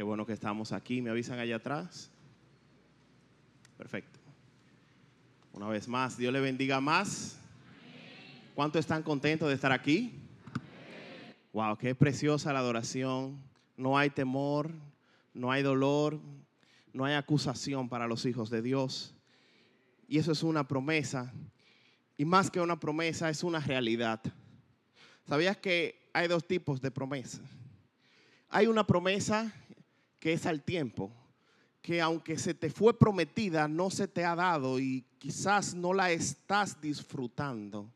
[0.00, 1.02] Qué bueno que estamos aquí.
[1.02, 2.10] ¿Me avisan allá atrás?
[3.76, 4.18] Perfecto.
[5.52, 7.38] Una vez más, Dios le bendiga más.
[8.54, 10.14] ¿Cuántos están contentos de estar aquí?
[11.52, 13.42] Wow, qué preciosa la adoración.
[13.76, 14.72] No hay temor,
[15.34, 16.18] no hay dolor,
[16.94, 19.14] no hay acusación para los hijos de Dios.
[20.08, 21.30] Y eso es una promesa.
[22.16, 24.22] Y más que una promesa, es una realidad.
[25.28, 27.42] ¿Sabías que hay dos tipos de promesa?
[28.48, 29.54] Hay una promesa
[30.20, 31.10] que es al tiempo,
[31.82, 36.12] que aunque se te fue prometida, no se te ha dado y quizás no la
[36.12, 37.90] estás disfrutando,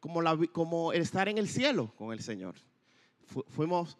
[0.00, 2.54] como, la, como estar en el cielo con el Señor.
[3.48, 3.98] fuimos,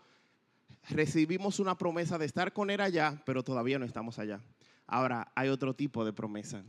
[0.88, 4.40] recibimos una promesa de estar con Él allá, pero todavía no estamos allá.
[4.86, 6.64] Ahora, hay otro tipo de promesa.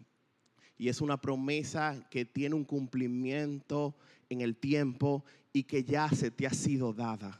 [0.77, 3.95] Y es una promesa que tiene un cumplimiento
[4.29, 7.39] en el tiempo y que ya se te ha sido dada.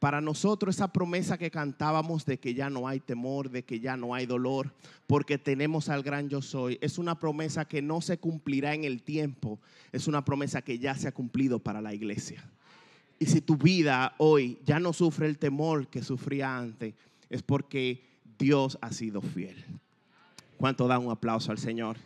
[0.00, 3.98] Para nosotros esa promesa que cantábamos de que ya no hay temor, de que ya
[3.98, 4.72] no hay dolor,
[5.06, 9.02] porque tenemos al gran yo soy, es una promesa que no se cumplirá en el
[9.02, 9.60] tiempo,
[9.92, 12.42] es una promesa que ya se ha cumplido para la iglesia.
[13.18, 16.94] Y si tu vida hoy ya no sufre el temor que sufría antes,
[17.28, 18.02] es porque
[18.38, 19.62] Dios ha sido fiel.
[20.56, 21.98] ¿Cuánto da un aplauso al Señor?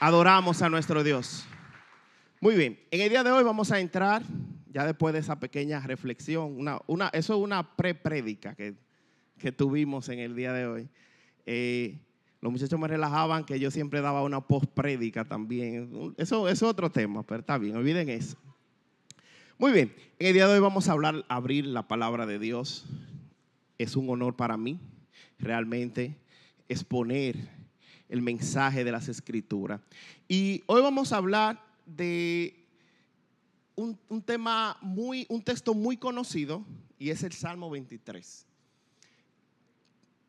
[0.00, 1.44] Adoramos a nuestro Dios.
[2.40, 4.22] Muy bien, en el día de hoy vamos a entrar
[4.74, 8.74] ya después de esa pequeña reflexión, una, eso es una pre-prédica que,
[9.52, 10.88] tuvimos en el día de hoy.
[11.46, 12.00] Eh,
[12.40, 16.14] los muchachos me relajaban que yo siempre daba una post-prédica también.
[16.16, 18.36] Eso, es otro tema, pero está bien, olviden eso.
[19.58, 22.84] Muy bien, en el día de hoy vamos a hablar, abrir la palabra de Dios.
[23.78, 24.80] Es un honor para mí
[25.38, 26.16] realmente
[26.68, 27.36] exponer
[28.08, 29.80] el mensaje de las escrituras.
[30.26, 32.63] Y hoy vamos a hablar de
[33.76, 36.64] un, tema muy, un texto muy conocido
[36.98, 38.46] y es el Salmo 23.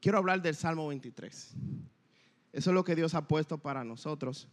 [0.01, 1.51] Quiero hablar del Salmo 23.
[2.53, 4.47] Eso es lo que Dios ha puesto para nosotros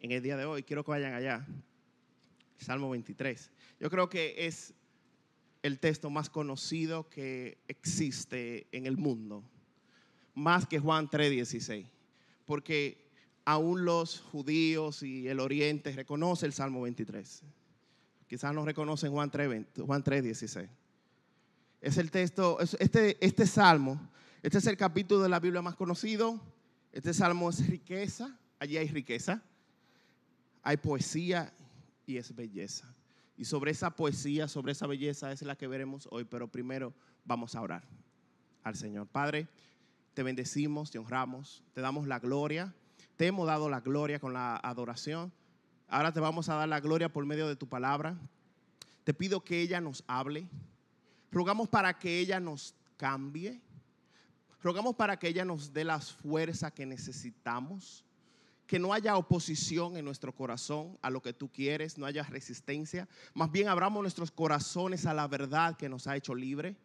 [0.00, 0.62] en el día de hoy.
[0.62, 1.46] Quiero que vayan allá.
[2.58, 3.50] Salmo 23.
[3.80, 4.74] Yo creo que es
[5.62, 9.42] el texto más conocido que existe en el mundo.
[10.34, 11.86] Más que Juan 3:16.
[12.44, 13.06] Porque
[13.44, 17.42] aún los judíos y el oriente reconocen el Salmo 23.
[18.28, 20.68] Quizás no reconocen Juan 3, Juan 3, 16.
[21.80, 24.00] Es el texto, este, este salmo,
[24.42, 26.40] este es el capítulo de la Biblia más conocido.
[26.92, 29.42] Este salmo es riqueza, allí hay riqueza,
[30.62, 31.52] hay poesía
[32.06, 32.92] y es belleza.
[33.36, 36.94] Y sobre esa poesía, sobre esa belleza es la que veremos hoy, pero primero
[37.24, 37.84] vamos a orar
[38.62, 39.06] al Señor.
[39.06, 39.46] Padre,
[40.14, 42.74] te bendecimos, te honramos, te damos la gloria,
[43.16, 45.32] te hemos dado la gloria con la adoración.
[45.88, 48.16] Ahora te vamos a dar la gloria por medio de tu palabra.
[49.04, 50.48] Te pido que ella nos hable.
[51.30, 53.60] Rogamos para que ella nos cambie.
[54.62, 58.04] Rogamos para que ella nos dé las fuerzas que necesitamos.
[58.66, 63.08] Que no haya oposición en nuestro corazón a lo que tú quieres, no haya resistencia.
[63.32, 66.76] Más bien abramos nuestros corazones a la verdad que nos ha hecho libre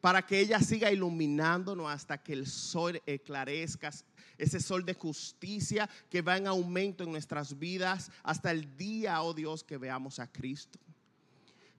[0.00, 3.90] para que ella siga iluminándonos hasta que el sol eclarezca,
[4.38, 9.34] ese sol de justicia que va en aumento en nuestras vidas hasta el día, oh
[9.34, 10.78] Dios, que veamos a Cristo.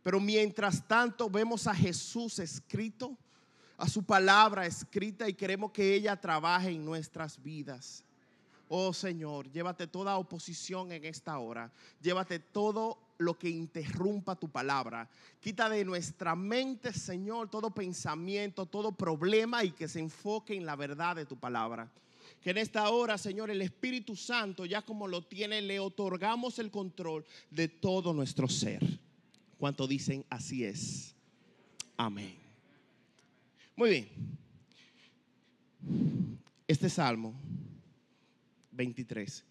[0.04, 3.18] Pero mientras tanto vemos a Jesús escrito,
[3.78, 8.04] a su palabra escrita y queremos que ella trabaje en nuestras vidas.
[8.68, 11.72] Oh Señor, llévate toda oposición en esta hora.
[12.02, 15.10] Llévate todo lo que interrumpa tu palabra.
[15.40, 20.76] Quita de nuestra mente, Señor, todo pensamiento, todo problema y que se enfoque en la
[20.76, 21.90] verdad de tu palabra.
[22.42, 26.72] Que en esta hora, Señor, el Espíritu Santo, ya como lo tiene, le otorgamos el
[26.72, 28.82] control de todo nuestro ser.
[29.58, 31.16] ¿Cuánto dicen así es?
[31.98, 32.36] Amén.
[33.76, 34.10] Muy bien.
[36.68, 37.34] Este salmo
[38.72, 39.44] 23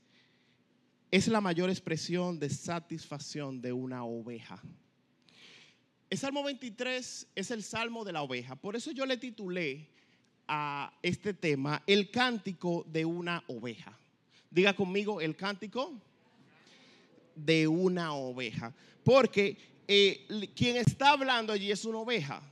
[1.10, 4.62] es la mayor expresión de satisfacción de una oveja.
[6.10, 8.56] El Salmo 23 es el Salmo de la oveja.
[8.56, 9.89] Por eso yo le titulé
[10.48, 13.97] a este tema el cántico de una oveja.
[14.50, 15.92] Diga conmigo el cántico
[17.34, 18.74] de una oveja.
[19.04, 19.56] Porque
[19.86, 22.42] eh, quien está hablando allí es una oveja.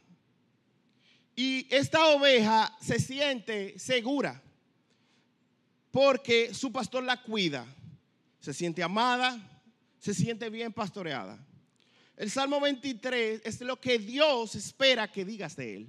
[1.34, 4.42] Y esta oveja se siente segura
[5.90, 7.66] porque su pastor la cuida
[8.46, 9.60] se siente amada,
[9.98, 11.36] se siente bien pastoreada.
[12.16, 15.88] El Salmo 23 es lo que Dios espera que digas de él.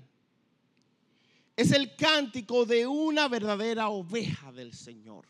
[1.57, 5.25] Es el cántico de una verdadera oveja del Señor.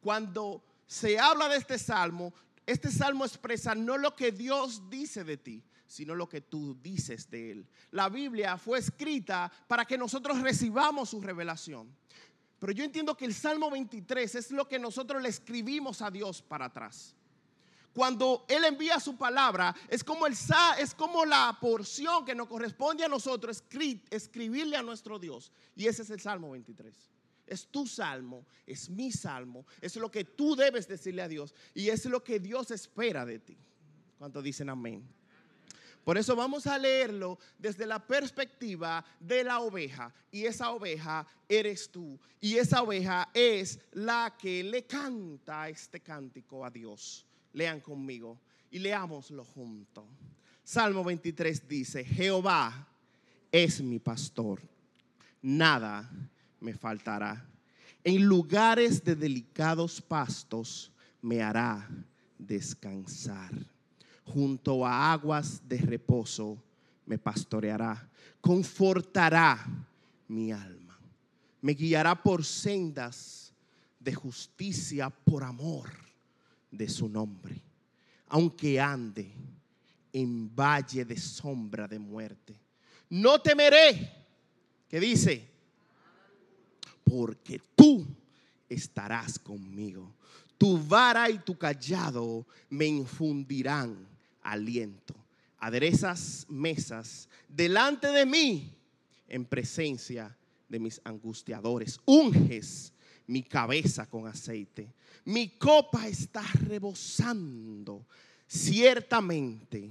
[0.00, 2.32] Cuando se habla de este salmo,
[2.66, 7.30] este salmo expresa no lo que Dios dice de ti, sino lo que tú dices
[7.30, 7.68] de Él.
[7.90, 11.94] La Biblia fue escrita para que nosotros recibamos su revelación.
[12.58, 16.40] Pero yo entiendo que el Salmo 23 es lo que nosotros le escribimos a Dios
[16.40, 17.13] para atrás.
[17.94, 20.34] Cuando Él envía su palabra, es como, el,
[20.78, 23.62] es como la porción que nos corresponde a nosotros
[24.10, 25.52] escribirle a nuestro Dios.
[25.76, 26.92] Y ese es el Salmo 23.
[27.46, 31.90] Es tu salmo, es mi salmo, es lo que tú debes decirle a Dios y
[31.90, 33.56] es lo que Dios espera de ti.
[34.18, 35.06] ¿Cuántos dicen amén?
[36.02, 40.12] Por eso vamos a leerlo desde la perspectiva de la oveja.
[40.30, 42.18] Y esa oveja eres tú.
[42.40, 47.26] Y esa oveja es la que le canta este cántico a Dios.
[47.54, 48.38] Lean conmigo
[48.70, 50.04] y leámoslo juntos.
[50.62, 52.86] Salmo 23 dice, Jehová
[53.50, 54.60] es mi pastor.
[55.40, 56.10] Nada
[56.60, 57.44] me faltará.
[58.02, 60.92] En lugares de delicados pastos
[61.22, 61.88] me hará
[62.38, 63.52] descansar
[64.24, 66.62] junto a aguas de reposo
[67.06, 68.08] me pastoreará,
[68.40, 69.64] confortará
[70.28, 70.98] mi alma,
[71.60, 73.52] me guiará por sendas
[74.00, 76.03] de justicia por amor
[76.76, 77.60] de su nombre,
[78.28, 79.32] aunque ande
[80.12, 82.54] en valle de sombra de muerte.
[83.10, 84.12] No temeré,
[84.88, 85.48] que dice,
[87.04, 88.06] porque tú
[88.68, 90.14] estarás conmigo.
[90.56, 94.06] Tu vara y tu callado me infundirán
[94.42, 95.14] aliento.
[95.58, 98.72] Aderezas mesas delante de mí
[99.28, 100.36] en presencia
[100.68, 102.00] de mis angustiadores.
[102.04, 102.92] Unges
[103.26, 104.92] mi cabeza con aceite.
[105.24, 108.06] Mi copa está rebosando.
[108.46, 109.90] Ciertamente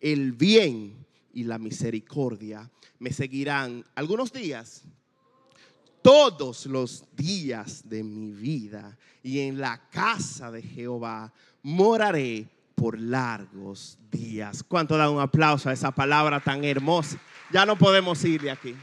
[0.00, 4.82] el bien y la misericordia me seguirán algunos días,
[6.02, 8.96] todos los días de mi vida.
[9.22, 11.32] Y en la casa de Jehová
[11.62, 14.62] moraré por largos días.
[14.62, 17.18] ¿Cuánto da un aplauso a esa palabra tan hermosa?
[17.50, 18.74] Ya no podemos ir de aquí.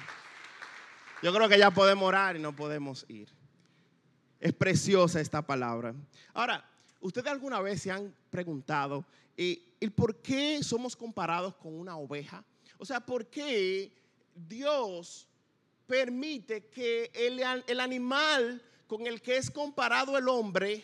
[1.22, 3.30] Yo creo que ya podemos orar y no podemos ir.
[4.42, 5.96] Es preciosa esta palabra.
[6.34, 6.68] Ahora,
[7.00, 9.06] ¿ustedes alguna vez se han preguntado
[9.38, 12.44] eh, el por qué somos comparados con una oveja?
[12.78, 13.96] O sea, ¿por qué
[14.36, 15.28] Dios
[15.86, 20.84] permite que el, el animal con el que es comparado el hombre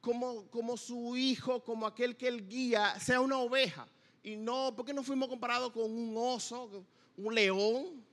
[0.00, 3.88] como, como su hijo, como aquel que él guía, sea una oveja.
[4.22, 6.84] Y no, porque no fuimos comparados con un oso,
[7.16, 8.04] un león,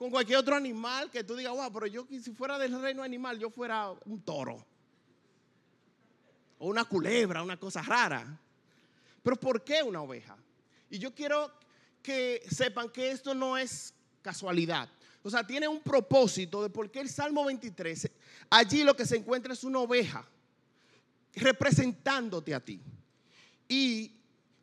[0.00, 3.38] con cualquier otro animal que tú digas, wow, pero yo si fuera del reino animal,
[3.38, 4.64] yo fuera un toro.
[6.58, 8.40] O una culebra, una cosa rara.
[9.22, 10.38] Pero ¿por qué una oveja?
[10.88, 11.52] Y yo quiero
[12.02, 13.92] que sepan que esto no es
[14.22, 14.88] casualidad.
[15.22, 18.10] O sea, tiene un propósito de por qué el Salmo 23,
[18.48, 20.26] allí lo que se encuentra es una oveja
[21.34, 22.80] representándote a ti.
[23.68, 24.12] Y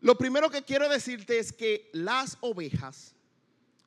[0.01, 3.13] lo primero que quiero decirte es que las ovejas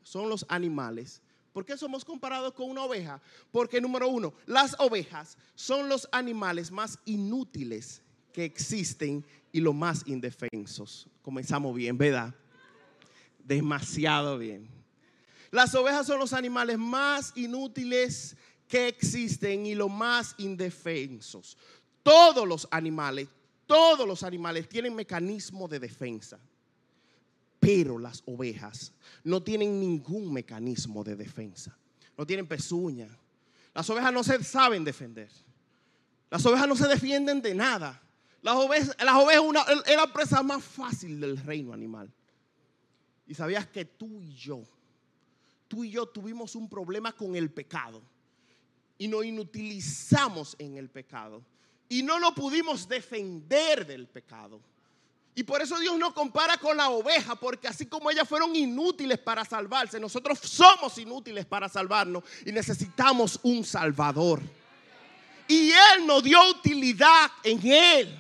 [0.05, 1.21] son los animales.
[1.53, 3.21] ¿Por qué somos comparados con una oveja?
[3.51, 8.03] Porque número uno, las ovejas son los animales más inútiles
[8.33, 11.09] que existen y los más indefensos.
[11.23, 12.35] Comenzamos bien, ¿verdad?
[13.39, 14.69] Demasiado bien.
[15.51, 18.37] Las ovejas son los animales más inútiles
[18.69, 21.59] que existen y los más indefensos.
[22.05, 23.29] Todos los animales,
[23.67, 26.39] todos los animales tienen mecanismo de defensa.
[27.61, 28.93] Pero las ovejas
[29.23, 31.77] no tienen ningún mecanismo de defensa.
[32.17, 33.09] No tienen pezuña.
[33.75, 35.31] Las ovejas no se saben defender.
[36.31, 38.03] Las ovejas no se defienden de nada.
[38.43, 42.11] Las ovejas, las es la presa más fácil del reino animal.
[43.27, 44.65] Y sabías que tú y yo,
[45.69, 48.03] tú y yo tuvimos un problema con el pecado.
[48.97, 51.45] Y nos inutilizamos en el pecado
[51.91, 54.61] y no lo pudimos defender del pecado.
[55.35, 59.19] Y por eso Dios nos compara con la oveja, porque así como ellas fueron inútiles
[59.19, 64.41] para salvarse, nosotros somos inútiles para salvarnos y necesitamos un salvador.
[65.47, 68.19] Y Él nos dio utilidad en Él.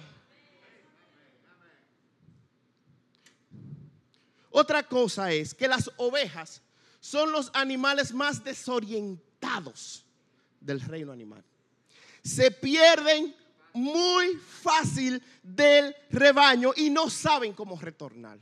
[4.50, 6.60] Otra cosa es que las ovejas
[7.00, 10.04] son los animales más desorientados
[10.60, 11.42] del reino animal.
[12.22, 13.34] Se pierden
[13.72, 18.38] muy fácil del rebaño y no saben cómo retornar.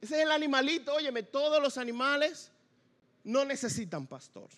[0.00, 2.50] Ese es el animalito, óyeme, todos los animales
[3.24, 4.48] no necesitan pastor.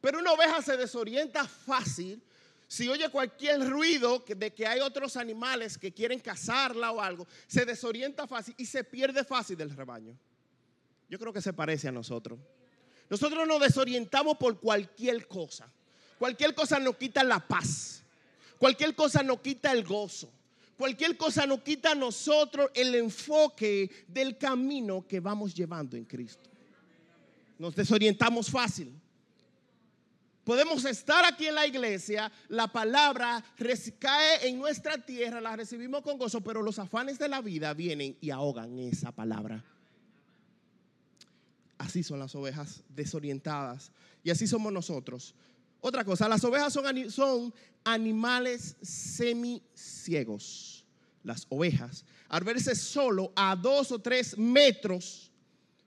[0.00, 2.22] Pero una oveja se desorienta fácil
[2.70, 7.64] si oye cualquier ruido de que hay otros animales que quieren cazarla o algo, se
[7.64, 10.16] desorienta fácil y se pierde fácil del rebaño.
[11.08, 12.38] Yo creo que se parece a nosotros.
[13.08, 15.68] Nosotros nos desorientamos por cualquier cosa.
[16.16, 17.99] Cualquier cosa nos quita la paz.
[18.60, 20.30] Cualquier cosa nos quita el gozo.
[20.76, 26.50] Cualquier cosa nos quita a nosotros el enfoque del camino que vamos llevando en Cristo.
[27.58, 28.92] Nos desorientamos fácil.
[30.44, 33.42] Podemos estar aquí en la iglesia, la palabra
[33.98, 38.14] cae en nuestra tierra, la recibimos con gozo, pero los afanes de la vida vienen
[38.20, 39.64] y ahogan esa palabra.
[41.78, 43.90] Así son las ovejas desorientadas
[44.22, 45.34] y así somos nosotros.
[45.80, 50.84] Otra cosa, las ovejas son, son animales semiciegos.
[51.22, 55.30] Las ovejas, al verse solo a dos o tres metros,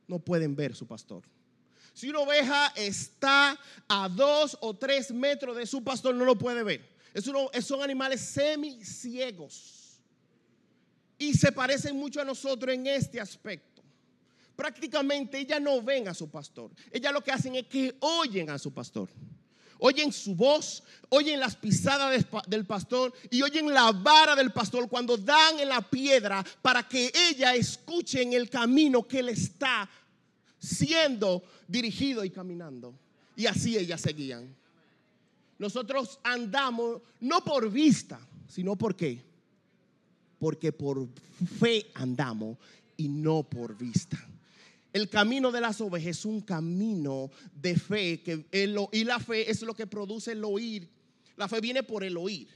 [0.08, 1.24] no pueden ver su pastor.
[1.94, 6.64] Si una oveja está a dos o tres metros de su pastor, no lo puede
[6.64, 6.90] ver.
[7.62, 10.02] son animales semiciegos.
[11.18, 13.84] Y se parecen mucho a nosotros en este aspecto.
[14.56, 16.72] Prácticamente ellas no ven a su pastor.
[16.92, 19.10] Ellas lo que hacen es que oyen a su pastor.
[19.86, 25.18] Oyen su voz, oyen las pisadas del pastor y oyen la vara del pastor cuando
[25.18, 29.90] dan en la piedra para que ella escuche en el camino que le está
[30.58, 32.94] siendo dirigido y caminando.
[33.36, 34.56] Y así ellas seguían.
[35.60, 39.22] Nosotros andamos no por vista, sino por qué.
[40.40, 41.10] Porque por
[41.60, 42.58] fe andamos
[42.96, 44.18] y no por vista.
[44.94, 48.46] El camino de las ovejas es un camino de fe que
[48.92, 50.88] y la fe es lo que produce el oír.
[51.36, 52.48] La fe viene por el oír.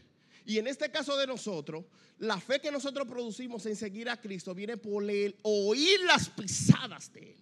[0.46, 1.84] Y en este caso de nosotros,
[2.20, 7.12] la fe que nosotros producimos en seguir a Cristo viene por el oír las pisadas
[7.12, 7.38] de Él.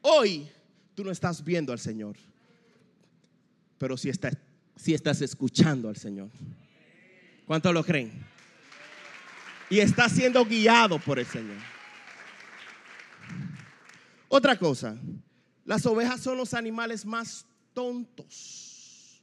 [0.00, 0.48] Hoy
[0.94, 2.16] tú no estás viendo al Señor,
[3.76, 4.34] pero si estás,
[4.76, 6.30] si estás escuchando al Señor.
[7.46, 8.12] ¿Cuántos lo creen?
[9.68, 11.73] Y estás siendo guiado por el Señor.
[14.36, 14.98] Otra cosa,
[15.64, 19.22] las ovejas son los animales más tontos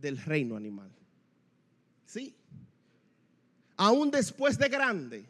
[0.00, 0.92] del reino animal.
[2.06, 2.36] Sí.
[3.76, 5.28] Aún después de grande,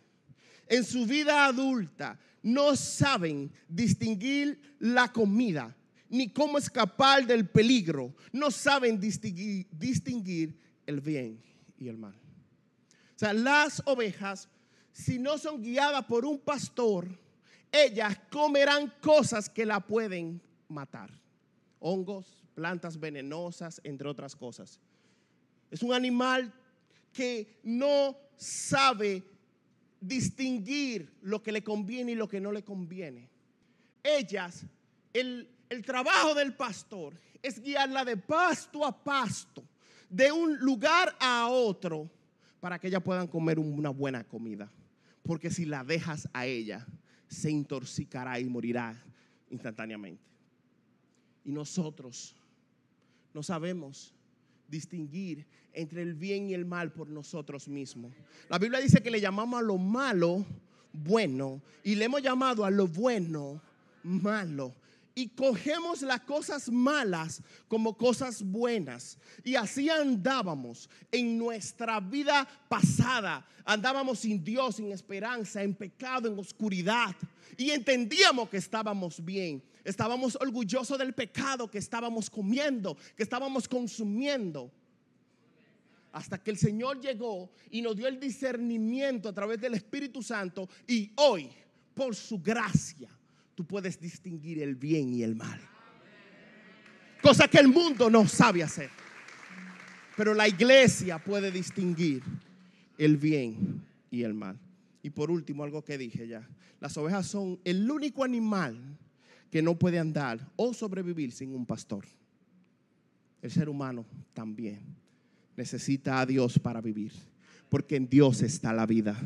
[0.66, 5.74] en su vida adulta, no saben distinguir la comida
[6.10, 8.14] ni cómo escapar del peligro.
[8.30, 11.42] No saben distinguir, el bien
[11.78, 12.12] y el mal.
[12.12, 14.50] O sea, las ovejas,
[14.92, 17.23] si no son guiadas por un pastor,
[17.74, 21.10] ellas comerán cosas que la pueden matar.
[21.80, 24.78] Hongos, plantas venenosas, entre otras cosas.
[25.72, 26.52] Es un animal
[27.12, 29.24] que no sabe
[30.00, 33.28] distinguir lo que le conviene y lo que no le conviene.
[34.02, 34.64] Ellas,
[35.12, 35.48] el,
[35.84, 39.64] trabajo del pastor es guiarla de pasto a pasto,
[40.08, 42.08] de un lugar a otro,
[42.60, 44.70] para que ellas puedan comer una buena comida.
[45.24, 46.86] Porque si la dejas a ella,
[47.34, 48.94] se intoxicará y morirá
[49.50, 50.22] instantáneamente.
[51.44, 52.34] Y nosotros
[53.34, 54.14] no sabemos
[54.68, 58.12] distinguir entre el bien y el mal por nosotros mismos.
[58.48, 60.46] La Biblia dice que le llamamos a lo malo
[60.92, 63.60] bueno y le hemos llamado a lo bueno
[64.04, 64.74] malo.
[65.14, 69.16] Y cogemos las cosas malas como cosas buenas.
[69.44, 73.46] Y así andábamos en nuestra vida pasada.
[73.64, 77.14] Andábamos sin Dios, sin esperanza, en pecado, en oscuridad.
[77.56, 79.62] Y entendíamos que estábamos bien.
[79.84, 84.72] Estábamos orgullosos del pecado que estábamos comiendo, que estábamos consumiendo
[86.14, 90.68] hasta que el Señor llegó y nos dio el discernimiento a través del Espíritu Santo
[90.86, 91.50] y hoy,
[91.92, 93.10] por su gracia,
[93.54, 95.60] tú puedes distinguir el bien y el mal.
[97.22, 98.90] Cosa que el mundo no sabe hacer.
[100.16, 102.22] Pero la iglesia puede distinguir
[102.98, 104.58] el bien y el mal.
[105.02, 106.48] Y por último, algo que dije ya,
[106.80, 108.78] las ovejas son el único animal
[109.50, 112.04] que no puede andar o sobrevivir sin un pastor.
[113.42, 114.80] El ser humano también
[115.56, 117.12] necesita a Dios para vivir,
[117.68, 119.20] porque en Dios está la vida.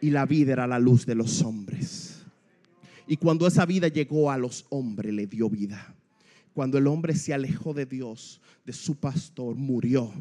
[0.00, 2.09] Y la vida era la luz de los hombres.
[3.10, 5.96] Y cuando esa vida llegó a los hombres, le dio vida.
[6.54, 10.12] Cuando el hombre se alejó de Dios, de su pastor, murió.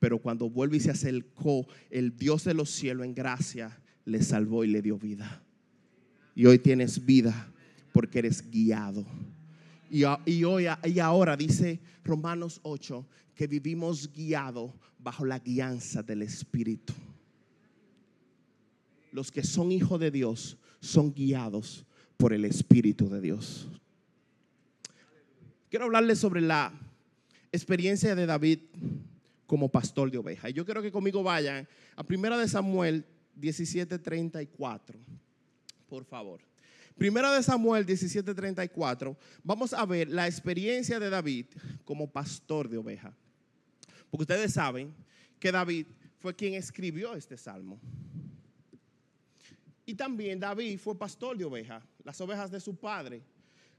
[0.00, 4.64] Pero cuando vuelve y se acercó, el Dios de los cielos en gracia le salvó
[4.64, 5.44] y le dio vida.
[6.34, 7.52] Y hoy tienes vida
[7.92, 9.06] porque eres guiado.
[9.88, 10.02] Y,
[10.42, 13.06] hoy y ahora dice Romanos 8
[13.36, 16.94] que vivimos guiados bajo la guianza del Espíritu.
[19.12, 21.84] Los que son hijos de Dios son guiados
[22.18, 23.68] por el Espíritu de Dios.
[25.70, 26.72] Quiero hablarles sobre la
[27.52, 28.58] experiencia de David
[29.46, 30.50] como pastor de ovejas.
[30.50, 33.06] Y yo quiero que conmigo vayan a Primera de Samuel
[33.40, 34.98] 17:34.
[35.88, 36.40] Por favor.
[36.96, 41.46] Primera de Samuel 17:34, vamos a ver la experiencia de David
[41.84, 43.14] como pastor de oveja.
[44.10, 44.92] Porque ustedes saben
[45.38, 45.86] que David
[46.18, 47.78] fue quien escribió este salmo.
[49.86, 53.22] Y también David fue pastor de ovejas, las ovejas de su padre,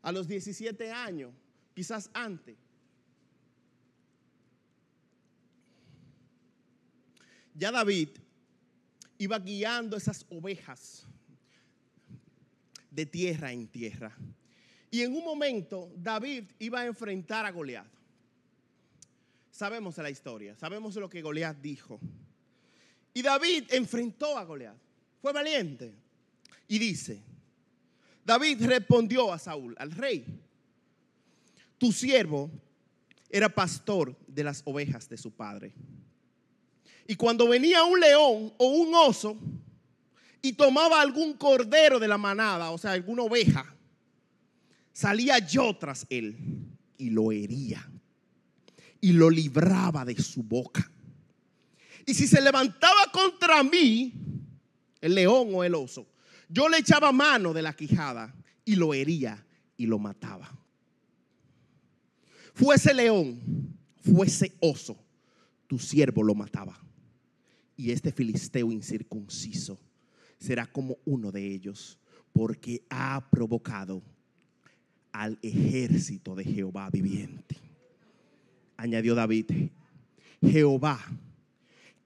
[0.04, 1.34] a los 17 años,
[1.74, 2.56] quizás antes.
[7.56, 8.10] Ya David
[9.18, 11.08] iba guiando esas ovejas
[12.92, 14.16] de tierra en tierra.
[14.92, 17.88] Y en un momento David iba a enfrentar a Goliat.
[19.50, 22.00] Sabemos la historia, sabemos lo que Goliat dijo.
[23.12, 24.78] Y David enfrentó a Goliat.
[25.20, 25.96] Fue valiente.
[26.68, 27.24] Y dice,
[28.30, 30.24] David respondió a Saúl, al rey,
[31.80, 32.52] tu siervo
[33.28, 35.74] era pastor de las ovejas de su padre.
[37.08, 39.36] Y cuando venía un león o un oso
[40.44, 43.66] y tomaba algún cordero de la manada, o sea, alguna oveja,
[44.94, 46.38] salía yo tras él
[47.00, 47.90] y lo hería
[49.02, 50.88] y lo libraba de su boca.
[52.06, 54.14] Y si se levantaba contra mí,
[55.02, 56.06] el león o el oso,
[56.50, 59.46] yo le echaba mano de la quijada y lo hería
[59.78, 60.52] y lo mataba.
[62.54, 64.98] Fuese león, fuese oso,
[65.68, 66.78] tu siervo lo mataba.
[67.78, 69.80] Y este filisteo incircunciso
[70.38, 72.00] será como uno de ellos,
[72.34, 74.02] porque ha provocado
[75.12, 77.56] al ejército de Jehová viviente.
[78.76, 79.70] Añadió David,
[80.42, 81.00] Jehová,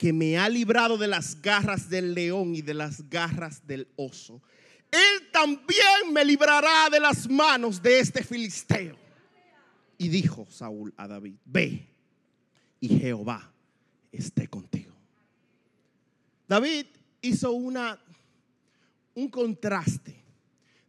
[0.03, 4.41] que me ha librado de las garras del león y de las garras del oso,
[4.91, 8.97] él también me librará de las manos de este filisteo.
[9.97, 11.87] Y dijo Saúl a David, ve
[12.81, 13.49] y Jehová
[14.11, 14.93] esté contigo.
[16.49, 16.85] David
[17.21, 17.97] hizo una
[19.13, 20.21] un contraste.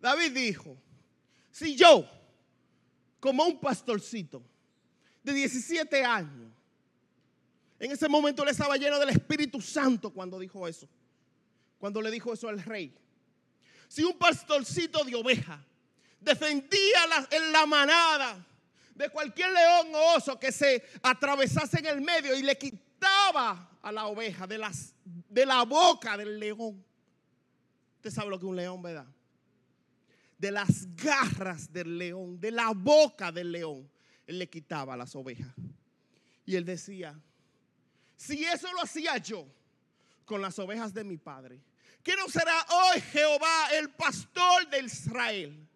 [0.01, 0.77] David dijo,
[1.53, 2.05] si yo,
[3.21, 4.43] como un pastorcito
[5.23, 6.53] de 17 años,
[7.87, 10.89] en ese momento él estaba lleno del Espíritu Santo cuando dijo eso,
[11.79, 12.95] cuando le dijo eso al rey.
[13.89, 15.65] Si un pastorcito de oveja
[16.21, 18.47] defendía en la manada
[18.95, 23.93] de cualquier león o oso que se atravesase en el medio y le quitaba a
[23.93, 26.85] la oveja de la boca del león,
[28.05, 29.07] Usted sabe lo que un león, ¿verdad?
[30.37, 33.91] De las garras del león, de la boca del león,
[34.27, 35.55] él le quitaba las ovejas.
[36.45, 37.19] Y él decía,
[38.25, 39.47] si eso lo hacía yo
[40.25, 41.61] con las ovejas de mi padre,
[42.03, 45.69] ¿qué no será hoy Jehová el pastor de Israel?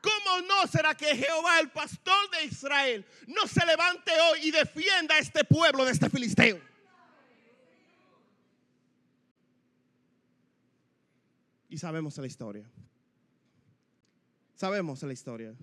[0.00, 5.16] ¿Cómo no será que Jehová el pastor de Israel no se levante hoy y defienda
[5.16, 6.60] a este pueblo de este filisteo?
[11.68, 12.70] Y sabemos la historia.
[14.54, 15.54] Sabemos la historia.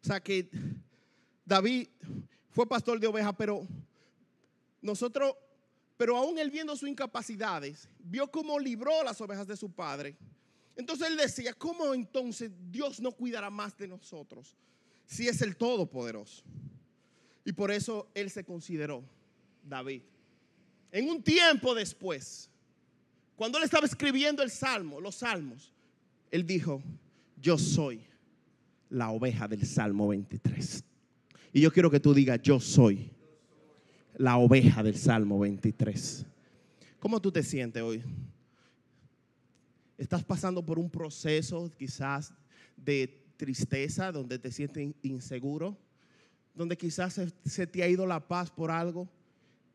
[0.00, 0.48] O sea que
[1.44, 1.88] David
[2.50, 3.66] fue pastor de ovejas, pero
[4.80, 5.34] nosotros,
[5.96, 10.16] pero aún él viendo sus incapacidades, vio cómo libró las ovejas de su padre.
[10.76, 14.56] Entonces él decía, ¿cómo entonces Dios no cuidará más de nosotros
[15.06, 16.44] si es el Todopoderoso?
[17.44, 19.02] Y por eso él se consideró
[19.62, 20.02] David.
[20.92, 22.48] En un tiempo después,
[23.36, 25.72] cuando él estaba escribiendo el salmo, los salmos,
[26.30, 26.82] él dijo,
[27.40, 28.04] yo soy
[28.90, 30.84] la oveja del Salmo 23.
[31.52, 33.10] Y yo quiero que tú digas, yo soy
[34.18, 36.26] la oveja del Salmo 23.
[36.98, 38.02] ¿Cómo tú te sientes hoy?
[39.96, 42.34] ¿Estás pasando por un proceso quizás
[42.76, 45.78] de tristeza, donde te sientes inseguro?
[46.54, 49.08] Donde quizás se, te ha ido la paz por algo?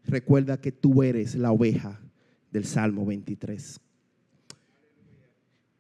[0.03, 1.99] Recuerda que tú eres la oveja
[2.51, 3.79] del Salmo 23.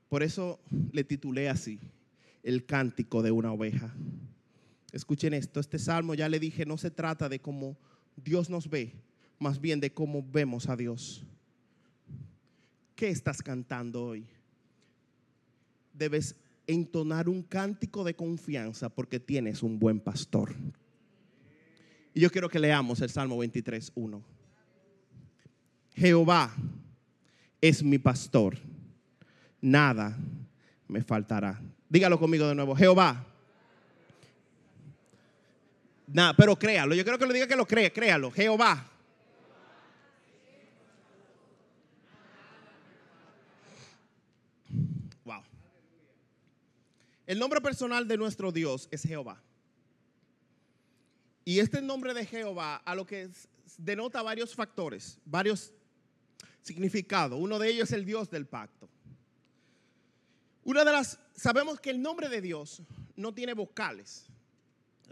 [0.07, 0.59] Por eso
[0.93, 1.79] le titulé así,
[2.43, 3.93] el cántico de una oveja.
[4.93, 7.77] Escuchen esto, este salmo ya le dije, no se trata de cómo
[8.15, 8.93] Dios nos ve,
[9.39, 11.23] más bien de cómo vemos a Dios.
[12.95, 14.25] ¿Qué estás cantando hoy?
[15.93, 16.35] Debes
[16.67, 20.53] entonar un cántico de confianza porque tienes un buen pastor.
[22.13, 24.23] Y yo quiero que leamos el Salmo 23, 1.
[25.95, 26.53] Jehová
[27.61, 28.57] es mi pastor,
[29.61, 30.17] nada
[30.87, 31.61] me faltará.
[31.89, 33.32] Dígalo conmigo de nuevo, Jehová.
[36.07, 36.95] Nada, pero créalo.
[36.95, 38.31] Yo quiero que lo diga que lo cree, créalo.
[38.31, 38.89] Jehová.
[45.23, 45.43] Wow.
[47.25, 49.41] El nombre personal de nuestro Dios es Jehová.
[51.45, 53.29] Y este nombre de Jehová a lo que
[53.77, 55.73] denota varios factores, varios
[56.61, 57.37] significado.
[57.37, 58.89] Uno de ellos es el Dios del pacto.
[60.63, 62.81] Una de las, sabemos que el nombre de Dios
[63.15, 64.27] no tiene vocales.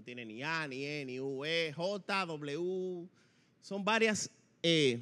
[0.02, 3.08] No tiene ni A, ni E, ni U, E, J, W.
[3.62, 4.32] Son varias
[4.64, 5.00] eh,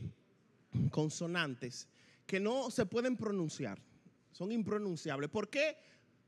[0.92, 1.88] consonantes
[2.28, 3.80] que no se pueden pronunciar,
[4.34, 5.30] son impronunciables.
[5.30, 5.78] ¿Por qué?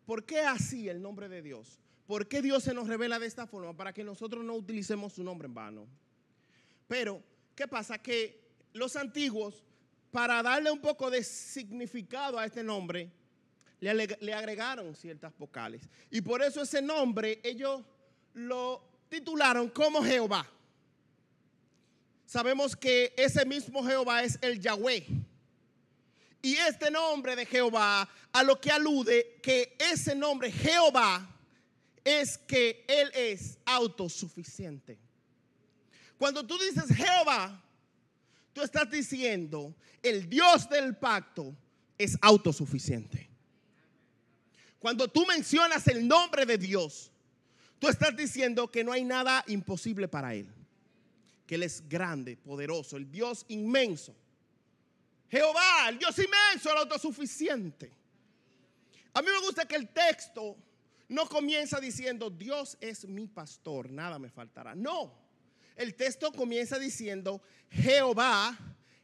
[0.05, 1.81] ¿Por qué así el nombre de Dios?
[2.07, 3.75] ¿Por qué Dios se nos revela de esta forma?
[3.75, 5.85] Para que nosotros no utilicemos su nombre en vano.
[6.87, 7.21] Pero,
[7.53, 8.01] ¿qué pasa?
[8.01, 8.39] Que
[8.71, 9.65] los antiguos,
[10.11, 13.11] para darle un poco de significado a este nombre,
[13.81, 15.89] le, agregaron ciertas vocales.
[16.09, 17.83] Y por eso ese nombre ellos
[18.33, 20.47] lo titularon como Jehová.
[22.25, 25.05] Sabemos que ese mismo Jehová es el Yahweh.
[26.41, 31.29] Y este nombre de Jehová a lo que alude que ese nombre Jehová
[32.03, 34.97] es que Él es autosuficiente.
[36.17, 37.61] Cuando tú dices Jehová,
[38.53, 41.55] tú estás diciendo, el Dios del pacto
[41.97, 43.29] es autosuficiente.
[44.79, 47.10] Cuando tú mencionas el nombre de Dios,
[47.81, 50.47] tú estás diciendo que no hay nada imposible para Él.
[51.47, 54.15] Que Él es grande, poderoso, el Dios inmenso.
[55.27, 57.91] Jehová, el Dios inmenso, el autosuficiente.
[59.13, 60.55] A mí me gusta que el texto
[61.09, 64.75] no comienza diciendo, Dios es mi pastor, nada me faltará.
[64.75, 65.11] No,
[65.75, 67.41] el texto comienza diciendo,
[67.71, 68.55] Jehová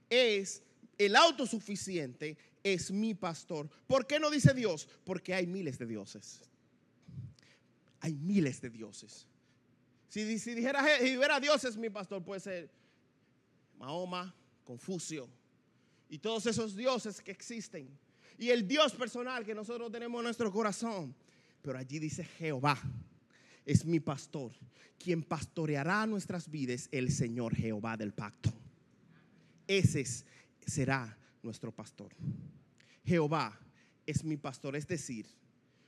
[0.08, 0.62] es
[1.00, 3.70] el autosuficiente, es mi pastor.
[3.88, 4.88] ¿Por qué no dice Dios?
[5.04, 6.42] Porque hay miles de dioses.
[8.00, 9.28] Hay miles de dioses.
[10.10, 12.70] Si, dijera, si dijera Dios es mi pastor, puede ser
[13.78, 14.34] Mahoma,
[14.64, 15.30] Confucio
[16.10, 17.88] y todos esos dioses que existen.
[18.38, 21.16] Y el Dios personal que nosotros tenemos en nuestro corazón.
[21.62, 22.80] Pero allí dice Jehová
[23.66, 24.54] es mi pastor,
[24.98, 28.54] quien pastoreará nuestras vidas, el Señor Jehová del pacto.
[29.68, 30.06] Ese
[30.66, 32.14] será nuestro pastor.
[33.04, 33.60] Jehová
[34.06, 35.28] es mi pastor, es decir,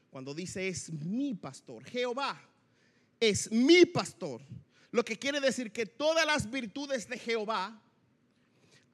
[0.10, 2.42] cuando dice es mi pastor, Jehová
[3.20, 4.42] es mi pastor,
[4.92, 7.80] lo que quiere decir que todas las virtudes de Jehová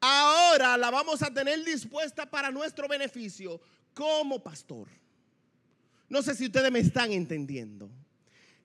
[0.01, 3.61] ahora la vamos a tener dispuesta para nuestro beneficio
[3.93, 4.87] como pastor.
[6.09, 7.89] No sé si ustedes me están entendiendo.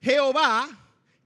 [0.01, 0.69] Jehová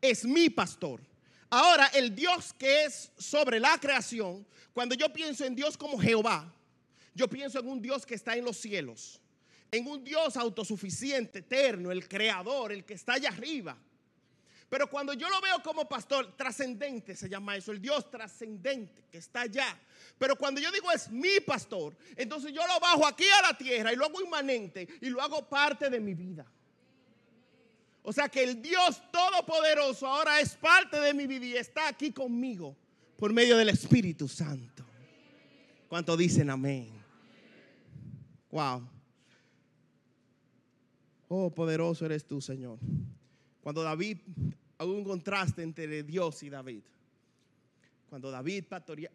[0.02, 1.02] es mi pastor.
[1.50, 6.54] Ahora, el Dios que es sobre la creación, cuando yo pienso en Dios como Jehová,
[7.14, 9.22] yo pienso en un Dios que está en los cielos,
[9.76, 13.78] en un Dios autosuficiente, eterno, el creador, el que está allá arriba.
[14.70, 19.20] Pero cuando yo lo veo como pastor, trascendente se llama eso, el Dios trascendente que
[19.20, 19.80] está allá.
[20.18, 23.94] Pero cuando yo digo es mi pastor, entonces yo lo bajo aquí a la tierra
[23.94, 26.46] y lo hago inmanente y lo hago parte de mi vida.
[28.02, 32.12] O sea que el Dios Todopoderoso ahora es parte de mi vida y está aquí
[32.12, 32.76] conmigo
[33.18, 34.86] por medio del Espíritu Santo.
[35.88, 36.92] ¿Cuánto dicen amén?
[38.52, 38.95] Wow.
[41.28, 42.80] Oh, poderoso eres tú, Señor.
[43.62, 44.20] Cuando David,
[44.78, 46.84] hay un contraste entre Dios y David.
[48.10, 48.66] Cuando David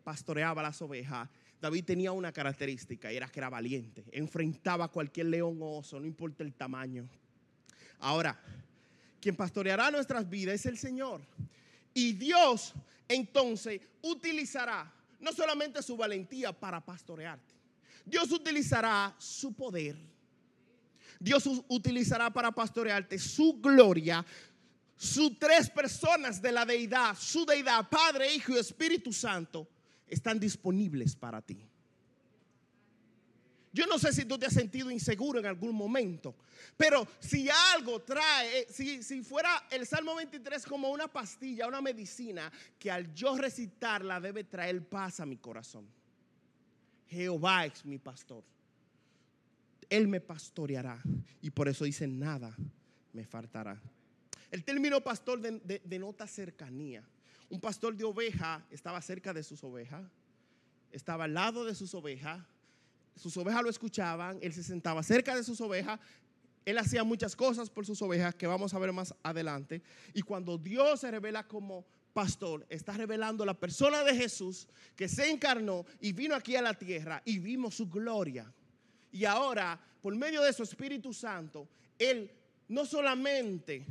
[0.02, 1.28] pastoreaba las ovejas,
[1.60, 4.04] David tenía una característica era que era valiente.
[4.12, 7.08] Enfrentaba a cualquier león o oso, no importa el tamaño.
[8.00, 8.38] Ahora,
[9.20, 11.20] quien pastoreará nuestras vidas es el Señor.
[11.92, 12.74] Y Dios
[13.08, 17.54] entonces utilizará no solamente su valentía para pastorearte,
[18.06, 19.96] Dios utilizará su poder.
[21.20, 24.24] Dios utilizará para pastorearte su gloria,
[24.96, 29.68] sus tres personas de la deidad, su deidad, Padre, Hijo y Espíritu Santo,
[30.08, 31.62] están disponibles para ti.
[33.72, 36.34] Yo no sé si tú te has sentido inseguro en algún momento,
[36.76, 42.50] pero si algo trae, si, si, fuera el Salmo 23 como una pastilla, una medicina,
[42.78, 45.86] que al yo recitarla debe traer paz a mi corazón.
[47.08, 48.42] Jehová es mi pastor.
[49.90, 51.02] Él me pastoreará
[51.42, 52.56] y por eso dice nada
[53.12, 53.78] me faltará.
[54.50, 57.04] El término pastor denota cercanía.
[57.50, 60.04] Un pastor de oveja estaba cerca de sus ovejas,
[60.92, 62.40] estaba al lado de sus ovejas
[63.20, 66.00] sus ovejas lo escuchaban, él se sentaba cerca de sus ovejas,
[66.64, 69.82] él hacía muchas cosas por sus ovejas que vamos a ver más adelante.
[70.14, 75.30] Y cuando Dios se revela como pastor, está revelando la persona de Jesús que se
[75.30, 78.52] encarnó y vino aquí a la tierra y vimos su gloria.
[79.12, 81.68] Y ahora, por medio de su Espíritu Santo,
[81.98, 82.30] Él
[82.68, 83.84] no solamente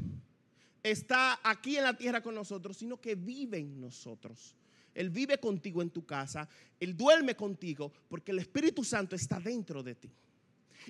[0.82, 4.56] está aquí en la tierra con nosotros, sino que vive en nosotros.
[4.94, 6.48] Él vive contigo en tu casa,
[6.80, 10.10] Él duerme contigo porque el Espíritu Santo está dentro de ti.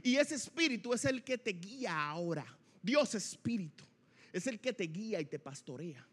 [0.04, 2.46] Y ese Espíritu es el que te guía ahora.
[2.82, 3.84] Dios Espíritu
[4.32, 6.06] es el que te guía y te pastorea.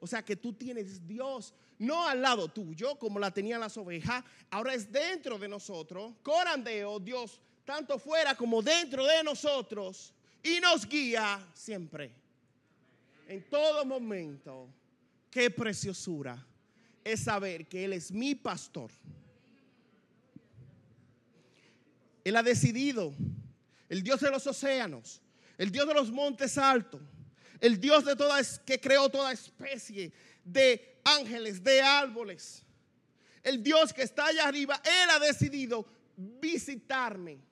[0.00, 4.24] O sea que tú tienes Dios no al lado tuyo como la tenían las ovejas,
[4.50, 6.14] ahora es dentro de nosotros.
[6.22, 12.12] Corandeo, Dios tanto fuera como dentro de nosotros y nos guía siempre.
[13.28, 14.68] En todo momento.
[15.28, 16.42] Qué preciosura
[17.04, 18.90] es saber que Él es mi pastor.
[22.24, 23.12] Él ha decidido,
[23.90, 25.20] el Dios de los océanos,
[25.58, 27.02] el Dios de los montes altos,
[27.60, 30.10] el Dios de toda que creó toda especie
[30.42, 32.62] de ángeles, de árboles.
[33.42, 37.45] El Dios que está allá arriba, Él ha decidido visitarme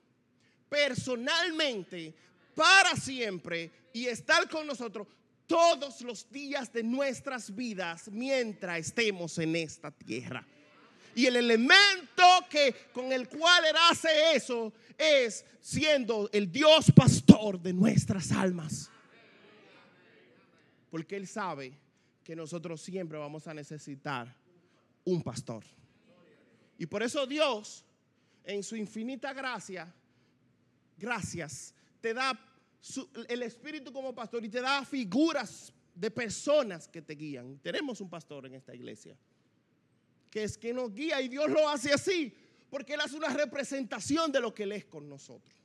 [0.75, 2.13] personalmente
[2.53, 5.07] para siempre y estar con nosotros
[5.47, 10.45] todos los días de nuestras vidas mientras estemos en esta tierra.
[11.15, 17.71] Y el elemento que con el él hace eso es siendo el Dios pastor de
[17.71, 18.89] nuestras almas.
[20.91, 21.71] Porque él sabe
[22.21, 24.35] que nosotros siempre vamos a necesitar
[25.05, 25.63] un pastor.
[26.77, 27.85] Y por eso Dios,
[28.43, 29.93] en su infinita gracia,
[30.97, 32.39] gracias, te da
[33.27, 37.57] el Espíritu como pastor y te da figuras de personas que te guían.
[37.59, 39.17] Tenemos un pastor en esta iglesia
[40.35, 42.35] que es que nos guía y Dios lo hace así,
[42.69, 45.55] porque Él hace una representación de lo que Él es con nosotros.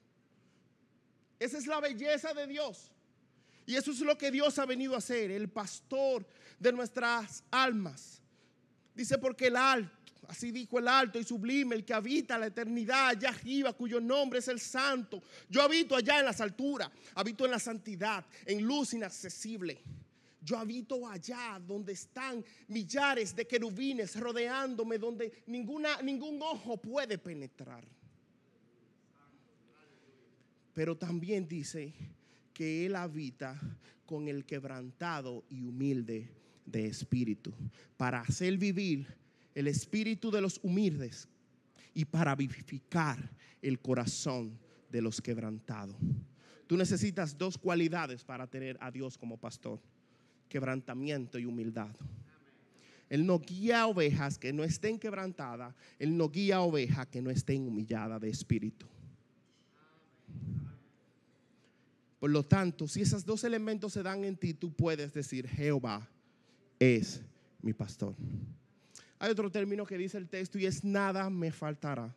[1.40, 2.92] Esa es la belleza de Dios.
[3.66, 6.24] Y eso es lo que Dios ha venido a hacer, el pastor
[6.60, 8.22] de nuestras almas.
[8.94, 9.92] Dice, porque el alto,
[10.30, 14.38] así dijo el alto y sublime, el que habita la eternidad allá arriba, cuyo nombre
[14.38, 15.20] es el santo.
[15.48, 19.82] Yo habito allá en las alturas, habito en la santidad, en luz inaccesible.
[20.40, 27.84] Yo habito allá donde están millares de querubines rodeándome, donde ninguna, ningún ojo puede penetrar.
[30.72, 31.92] Pero también dice
[32.54, 33.60] que Él habita
[34.06, 36.30] con el quebrantado y humilde
[36.64, 37.52] de espíritu,
[37.96, 39.19] para hacer vivir
[39.54, 41.28] el espíritu de los humildes
[41.94, 43.18] y para vivificar
[43.62, 44.58] el corazón
[44.90, 45.96] de los quebrantados.
[46.66, 49.80] Tú necesitas dos cualidades para tener a Dios como pastor
[50.48, 51.94] quebrantamiento y humildad.
[53.08, 55.74] Él no guía ovejas que no estén quebrantadas.
[55.98, 58.86] Él no guía ovejas que no estén humilladas de espíritu.
[62.20, 66.08] Por lo tanto, si esos dos elementos se dan en ti, tú puedes decir, Jehová
[66.78, 67.22] es
[67.62, 68.14] mi pastor.
[69.20, 72.12] Hay otro término que dice el texto y es nada me faltará.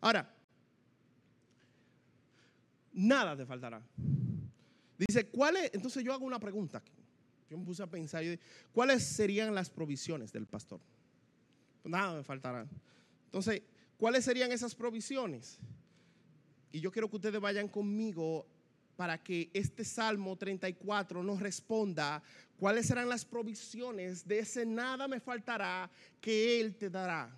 [0.00, 0.28] Ahora,
[2.92, 3.80] nada te faltará.
[4.98, 5.70] Dice, ¿cuál es?
[5.72, 6.82] Entonces yo hago una pregunta.
[7.48, 8.24] Yo me puse a pensar,
[8.72, 10.80] ¿cuáles serían las provisiones del pastor?
[11.84, 12.66] Nada me faltará.
[13.26, 13.62] Entonces,
[13.96, 15.60] ¿cuáles serían esas provisiones?
[16.72, 18.46] Y yo quiero que ustedes vayan conmigo
[19.02, 22.22] para que este Salmo 34 nos responda
[22.56, 27.36] cuáles serán las provisiones de ese nada me faltará que Él te dará.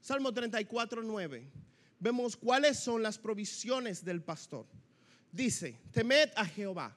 [0.00, 1.46] Salmo 34, 9.
[2.00, 4.66] Vemos cuáles son las provisiones del pastor.
[5.30, 6.92] Dice, temed a Jehová,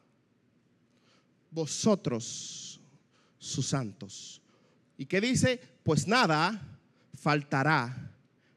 [1.52, 2.82] vosotros
[3.38, 4.42] sus santos.
[4.98, 5.60] ¿Y qué dice?
[5.84, 6.80] Pues nada
[7.16, 8.12] faltará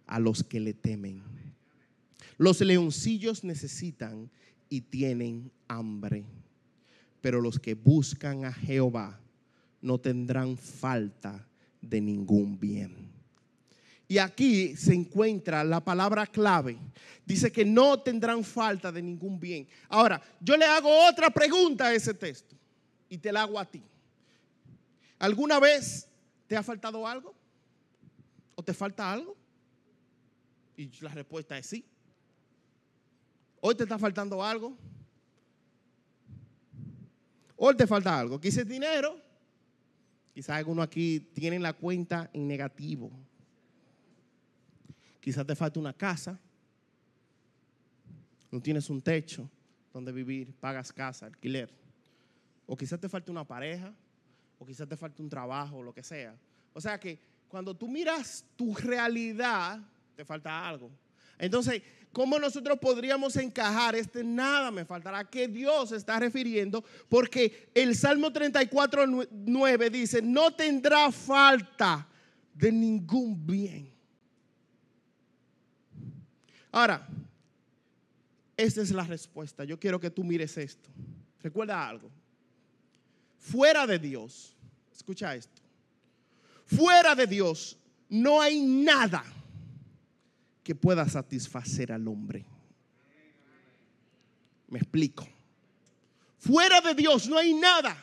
[0.06, 1.22] a los que le temen.
[2.36, 4.30] Los leoncillos necesitan
[4.68, 6.24] y tienen hambre,
[7.20, 9.20] pero los que buscan a Jehová
[9.80, 11.46] no tendrán falta
[11.80, 13.08] de ningún bien.
[14.06, 16.78] Y aquí se encuentra la palabra clave.
[17.26, 19.68] Dice que no tendrán falta de ningún bien.
[19.88, 22.56] Ahora, yo le hago otra pregunta a ese texto
[23.08, 23.82] y te la hago a ti.
[25.18, 26.07] ¿Alguna vez
[26.48, 27.34] te ha faltado algo?
[28.56, 29.36] ¿O te falta algo?
[30.76, 31.84] Y la respuesta es sí.
[33.60, 34.76] Hoy te está faltando algo.
[37.56, 38.40] Hoy te falta algo.
[38.40, 39.20] Quise dinero.
[40.32, 43.10] Quizás alguno aquí tiene la cuenta en negativo.
[45.20, 46.38] Quizás te falta una casa,
[48.50, 49.50] no tienes un techo
[49.92, 51.70] donde vivir, pagas casa, alquiler.
[52.66, 53.92] O quizás te falta una pareja,
[54.58, 56.36] o quizás te falta un trabajo, lo que sea.
[56.72, 57.18] O sea que
[57.48, 59.80] cuando tú miras tu realidad,
[60.14, 60.90] te falta algo.
[61.38, 65.20] Entonces, ¿cómo nosotros podríamos encajar este nada me faltará?
[65.20, 66.84] ¿A qué Dios está refiriendo?
[67.08, 72.06] Porque el Salmo 34, 9 dice, no tendrá falta
[72.54, 73.92] de ningún bien.
[76.72, 77.06] Ahora,
[78.56, 79.64] esta es la respuesta.
[79.64, 80.90] Yo quiero que tú mires esto.
[81.40, 82.10] Recuerda algo.
[83.38, 84.56] Fuera de Dios,
[84.94, 85.62] escucha esto.
[86.66, 89.24] Fuera de Dios no hay nada
[90.62, 92.44] que pueda satisfacer al hombre.
[94.68, 95.26] Me explico.
[96.38, 97.96] Fuera de Dios no hay nada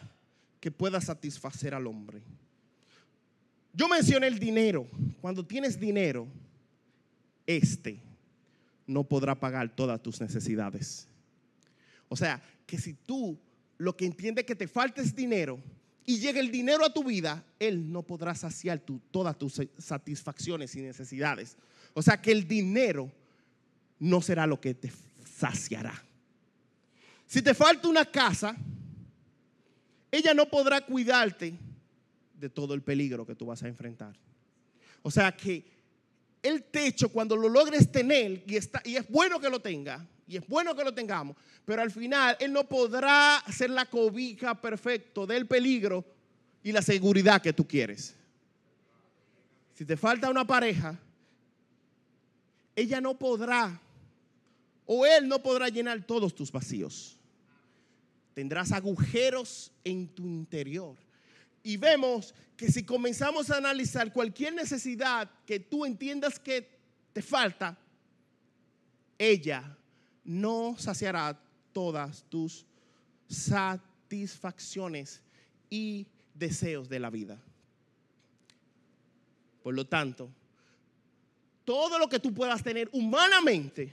[0.59, 2.23] que pueda satisfacer al hombre.
[3.71, 4.87] Yo mencioné el dinero.
[5.21, 6.27] Cuando tienes dinero,
[7.45, 8.01] este
[8.87, 11.07] no podrá pagar todas tus necesidades.
[12.07, 13.37] O sea, que si tú
[13.77, 15.59] lo que entiendes que te falta es dinero
[16.05, 20.81] y llega el dinero a tu vida, Él no podrá saciar todas tus satisfacciones y
[20.81, 21.57] necesidades.
[21.93, 23.11] O sea, que el dinero
[23.99, 24.91] no será lo que te
[25.35, 26.03] saciará.
[27.25, 28.55] Si te falta una casa,
[30.11, 31.57] ella no podrá cuidarte
[32.39, 34.15] de todo el peligro que tú vas a enfrentar.
[35.01, 35.74] O sea que
[36.45, 40.37] el techo, cuando lo logres tener, y, está, y es bueno que lo tenga, y
[40.37, 45.25] es bueno que lo tengamos, pero al final Él no podrá ser la cobija perfecto
[45.25, 46.05] del peligro
[46.63, 48.15] y la seguridad que tú quieres.
[49.73, 50.97] Si te falta una pareja,
[52.75, 53.81] ella no podrá,
[54.85, 57.17] o Él no podrá llenar todos tus vacíos.
[58.33, 61.04] Tendrás agujeros en tu interior.
[61.65, 66.69] Y vemos que si comenzamos a analizar cualquier necesidad que tú entiendas que
[67.11, 67.75] te falta,
[69.17, 69.75] ella
[70.23, 71.41] no saciará
[71.73, 72.67] todas tus
[73.27, 75.23] satisfacciones
[75.67, 77.41] y deseos de la vida.
[79.63, 80.29] Por lo tanto,
[81.63, 83.91] todo lo que tú puedas tener humanamente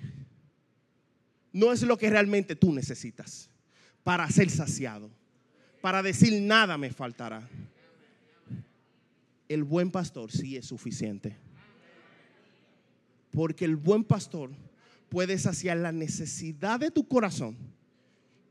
[1.55, 3.49] no es lo que realmente tú necesitas
[4.03, 5.11] para ser saciado,
[5.81, 7.49] para decir nada me faltará.
[9.53, 11.37] El buen pastor sí es suficiente.
[13.31, 14.51] Porque el buen pastor
[15.11, 17.59] puede saciar la necesidad de tu corazón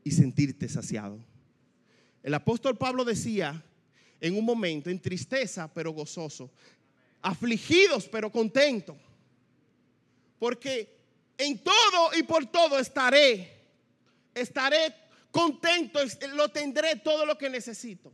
[0.04, 1.18] y sentirte saciado.
[2.22, 3.64] El apóstol Pablo decía
[4.20, 6.52] en un momento, en tristeza pero gozoso,
[7.20, 8.96] afligidos pero contentos,
[10.38, 10.88] porque
[11.36, 13.60] en todo y por todo estaré,
[14.32, 14.94] estaré
[15.32, 15.98] contento,
[16.34, 18.12] lo tendré todo lo que necesito.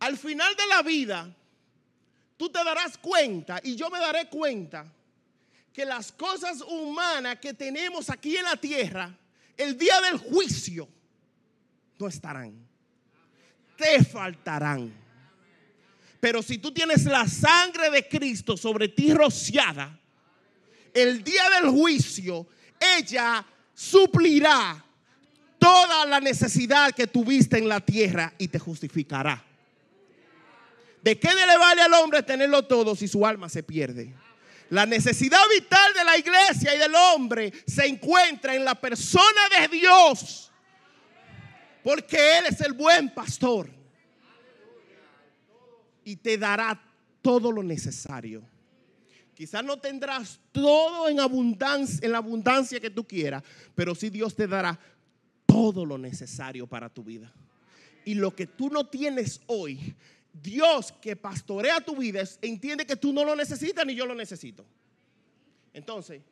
[0.00, 1.34] Al final de la vida,
[2.44, 4.84] tú te darás cuenta y yo me daré cuenta
[5.72, 9.16] que las cosas humanas que tenemos aquí en la tierra,
[9.56, 10.86] el día del juicio,
[11.98, 12.54] no estarán.
[13.78, 14.92] Te faltarán.
[16.20, 19.98] Pero si tú tienes la sangre de Cristo sobre ti rociada,
[20.92, 22.46] el día del juicio,
[22.98, 24.84] ella suplirá
[25.58, 29.53] toda la necesidad que tuviste en la tierra y te justificará.
[31.04, 34.14] ¿De qué le vale al hombre tenerlo todo si su alma se pierde?
[34.70, 39.68] La necesidad vital de la iglesia y del hombre se encuentra en la persona de
[39.68, 40.50] Dios.
[41.82, 43.68] Porque Él es el buen pastor.
[46.04, 46.82] Y te dará
[47.20, 48.42] todo lo necesario.
[49.34, 53.42] Quizás no tendrás todo en abundancia, en la abundancia que tú quieras,
[53.74, 54.80] pero sí Dios te dará
[55.44, 57.30] todo lo necesario para tu vida.
[58.06, 59.94] Y lo que tú no tienes hoy,
[60.34, 64.66] Dios que pastorea tu vida entiende que tú no lo necesitas ni yo lo necesito.
[65.72, 66.22] Entonces,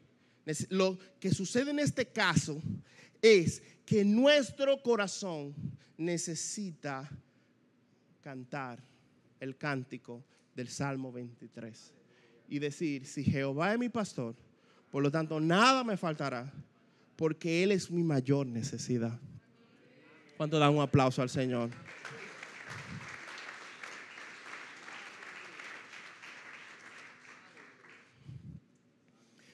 [0.70, 2.60] lo que sucede en este caso
[3.20, 5.54] es que nuestro corazón
[5.96, 7.08] necesita
[8.20, 8.82] cantar
[9.38, 11.92] el cántico del Salmo 23
[12.48, 14.34] y decir, si Jehová es mi pastor,
[14.90, 16.52] por lo tanto nada me faltará,
[17.16, 19.18] porque Él es mi mayor necesidad.
[20.36, 21.70] ¿Cuánto dan un aplauso al Señor?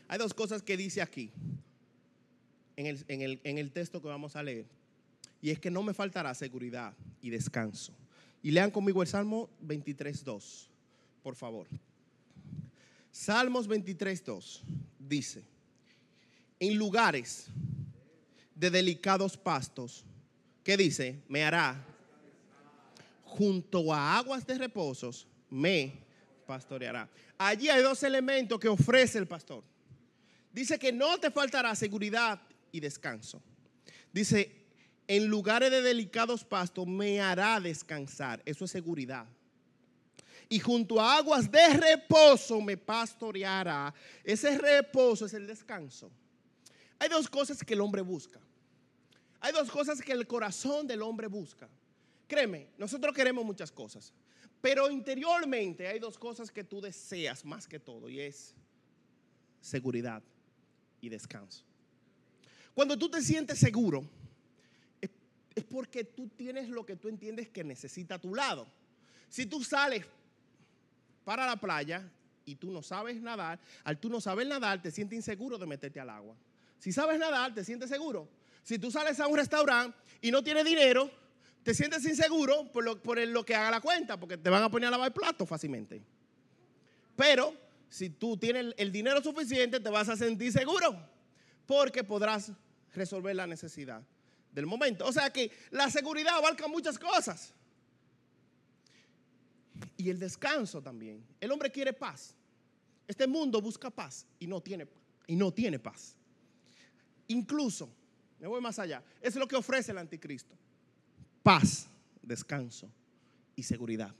[0.09, 1.31] Hay dos cosas que dice aquí,
[2.77, 4.67] en el, texto que vamos a leer.
[5.43, 7.93] Y es que no me faltará seguridad y descanso.
[8.43, 10.69] Y lean conmigo el Salmo 23.2,
[11.23, 11.67] por favor.
[13.11, 14.63] Salmos 23.2
[14.99, 15.43] dice,
[16.61, 17.49] en lugares
[18.55, 20.05] de delicados pastos,
[20.63, 21.21] ¿qué dice?
[21.29, 21.85] Me hará
[23.25, 25.93] junto a aguas de reposos, me
[26.47, 27.09] pastoreará.
[27.37, 29.63] Allí hay dos elementos que ofrece el pastor.
[30.59, 32.41] Dice que no te faltará seguridad
[32.73, 33.41] y descanso.
[34.13, 34.67] Dice,
[35.07, 38.43] en lugares de delicados pastos me hará descansar.
[38.45, 39.25] Eso es seguridad.
[40.49, 43.95] Y junto a aguas de reposo me pastoreará.
[44.25, 46.11] Ese reposo es el descanso.
[46.99, 48.41] Hay dos cosas que el hombre busca.
[49.39, 51.69] Hay dos cosas que el corazón del hombre busca.
[52.27, 54.13] Créeme, nosotros queremos muchas cosas.
[54.61, 58.09] Pero interiormente hay dos cosas que tú deseas más que todo.
[58.09, 58.57] Y es
[59.61, 60.21] seguridad
[61.01, 61.65] y descanso.
[62.75, 64.09] Cuando tú te sientes seguro,
[65.01, 68.69] es, porque tú tienes lo que tú entiendes que necesita a tu lado.
[69.29, 70.05] Si tú sales
[71.25, 72.09] para la playa
[72.45, 76.01] y tú no sabes nadar, al tú no saber nadar, te sientes inseguro de meterte
[76.01, 76.37] al agua.
[76.79, 78.29] Si sabes nadar, te sientes seguro.
[78.63, 81.11] Si tú sales a un restaurante y no tienes dinero,
[81.63, 84.71] te sientes inseguro por lo, por lo que haga la cuenta, porque te van a
[84.71, 86.01] poner a lavar el plato fácilmente.
[87.17, 87.55] Pero
[87.89, 90.99] si tú tienes el dinero suficiente, te vas a sentir seguro
[91.67, 92.53] porque podrás
[92.95, 94.03] resolver la necesidad
[94.53, 95.07] del momento.
[95.07, 97.55] O sea que la seguridad abarca muchas cosas.
[99.97, 101.25] Y el descanso también.
[101.41, 102.35] El hombre quiere paz.
[103.07, 104.87] Este mundo busca paz y no tiene,
[105.27, 106.15] y no tiene paz.
[107.29, 107.91] Incluso,
[108.39, 110.55] me voy más allá, es lo que ofrece el anticristo.
[111.43, 111.89] Paz,
[112.23, 112.91] descanso
[113.57, 114.15] y seguridad.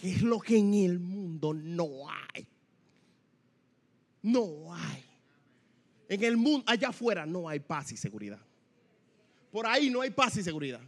[0.00, 2.46] ¿Qué es lo que en el mundo no hay?
[4.22, 5.04] No hay.
[6.08, 8.40] En el mundo, allá afuera, no hay paz y seguridad.
[9.52, 10.80] Por ahí no hay paz y seguridad.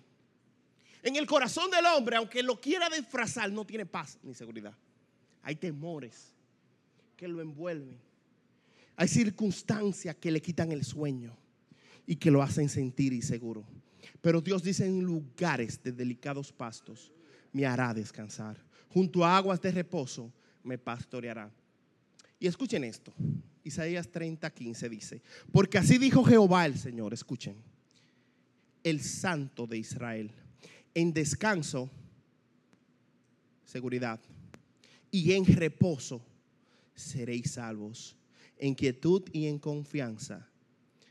[1.03, 4.75] En el corazón del hombre, aunque lo quiera disfrazar, no tiene paz ni seguridad.
[5.43, 6.33] Hay temores
[7.15, 7.99] que lo envuelven.
[8.97, 11.37] Hay circunstancias que le quitan el sueño
[12.07, 13.63] y que lo hacen sentir inseguro.
[14.23, 17.13] Pero Dios dice en lugares de delicados pastos
[17.53, 18.72] me hará descansar.
[18.93, 20.33] Junto a aguas de reposo
[20.63, 21.51] me pastoreará.
[22.39, 23.13] Y escuchen esto.
[23.65, 25.23] Isaías 30, 15 dice,
[25.53, 27.57] porque así dijo Jehová el Señor, escuchen,
[28.83, 30.33] el santo de Israel
[30.95, 31.91] en descanso,
[33.65, 34.21] seguridad,
[35.11, 36.21] y en reposo
[36.95, 38.17] seréis salvos.
[38.59, 40.49] En quietud y en confianza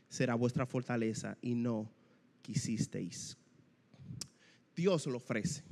[0.08, 1.90] será vuestra fortaleza y no
[2.40, 3.36] quisisteis.
[4.74, 5.62] Dios lo ofrece,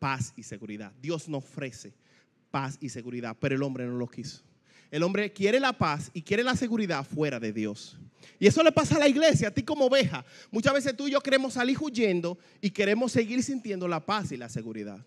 [0.00, 0.92] paz y seguridad.
[1.00, 1.94] Dios no ofrece
[2.50, 4.42] paz y seguridad, pero el hombre no lo quiso.
[4.90, 7.96] El hombre quiere la paz y quiere la seguridad fuera de Dios.
[8.40, 10.24] Y eso le pasa a la iglesia, a ti como oveja.
[10.50, 14.36] Muchas veces tú y yo queremos salir huyendo y queremos seguir sintiendo la paz y
[14.36, 14.98] la seguridad.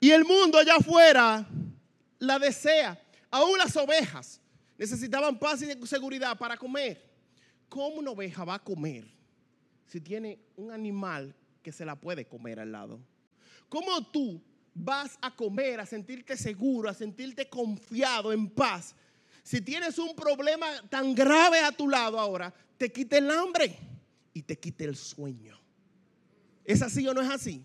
[0.00, 1.46] Y el mundo allá afuera
[2.18, 3.00] la desea.
[3.30, 4.40] Aún las ovejas
[4.76, 7.08] necesitaban paz y seguridad para comer.
[7.68, 9.06] ¿Cómo una oveja va a comer
[9.86, 12.98] si tiene un animal que se la puede comer al lado?
[13.70, 14.42] ¿Cómo tú
[14.74, 18.94] vas a comer, a sentirte seguro, a sentirte confiado, en paz.
[19.42, 23.76] Si tienes un problema tan grave a tu lado ahora, te quite el hambre
[24.32, 25.58] y te quite el sueño.
[26.64, 27.64] ¿Es así o no es así?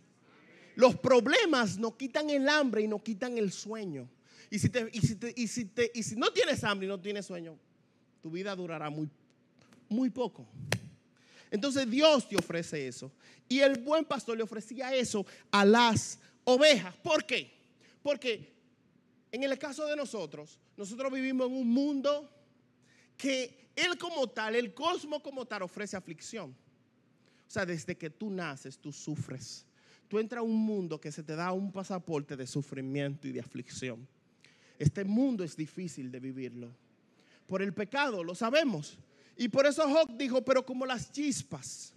[0.76, 4.10] Los problemas no quitan el hambre y no quitan el sueño.
[4.50, 7.26] Y si, te, y, si y, si y si no tienes hambre y no tienes
[7.26, 7.58] sueño,
[8.22, 9.10] tu vida durará muy,
[9.90, 10.46] muy poco.
[11.52, 13.12] Entonces Dios te ofrece eso.
[13.48, 16.96] Y el buen pastor le ofrecía eso a las ovejas.
[16.98, 17.54] ¿Por qué?
[18.02, 18.54] Porque
[19.32, 22.30] en el caso de nosotros, nosotros vivimos en un mundo
[23.18, 26.56] que Él como tal, el cosmos como tal, ofrece aflicción.
[27.48, 29.66] O sea, desde que tú naces, tú sufres.
[30.08, 33.40] Tú entras a un mundo que se te da un pasaporte de sufrimiento y de
[33.40, 34.08] aflicción.
[34.78, 36.72] Este mundo es difícil de vivirlo.
[37.48, 38.98] Por el pecado, lo sabemos.
[39.38, 41.94] Y por eso Job dijo, pero como las chispas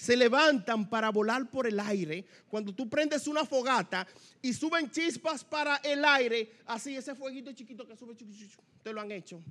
[0.00, 2.24] se levantan para volar por el aire.
[2.48, 4.06] Cuando tú prendes una fogata
[4.40, 8.16] y suben chispas para el aire, así ese fueguito chiquito que sube,
[8.82, 9.42] te lo han hecho.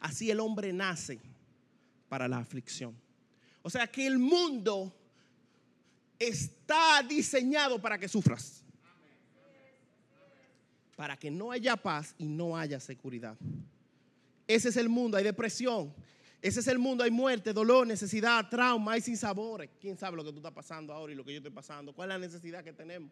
[0.00, 1.18] Así el hombre nace
[2.10, 2.94] para la aflicción.
[3.62, 4.94] O sea que el mundo
[6.18, 8.62] está diseñado para que sufras.
[10.94, 13.36] Para que no haya paz y no haya seguridad.
[14.46, 15.94] Ese es el mundo, hay depresión,
[16.40, 19.70] ese es el mundo, hay muerte, dolor, necesidad, trauma, hay sinsabores.
[19.80, 21.92] ¿Quién sabe lo que tú estás pasando ahora y lo que yo estoy pasando?
[21.92, 23.10] ¿Cuál es la necesidad que tenemos?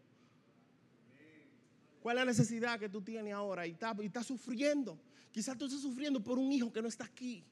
[2.01, 4.97] ¿Cuál es la necesidad que tú tienes ahora y estás, y sufriendo?
[5.33, 7.45] Quizás tú estás sufriendo por un hijo que no está aquí.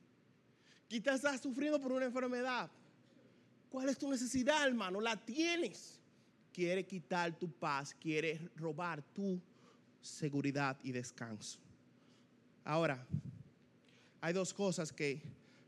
[0.86, 2.70] Quizás estás sufriendo por una enfermedad.
[3.68, 5.00] ¿Cuál es tu necesidad, hermano?
[5.00, 6.00] La tienes.
[6.52, 9.40] Quiere quitar tu paz, quiere robar tu
[10.00, 11.58] seguridad y descanso.
[12.62, 13.04] Ahora,
[14.20, 15.20] hay dos cosas que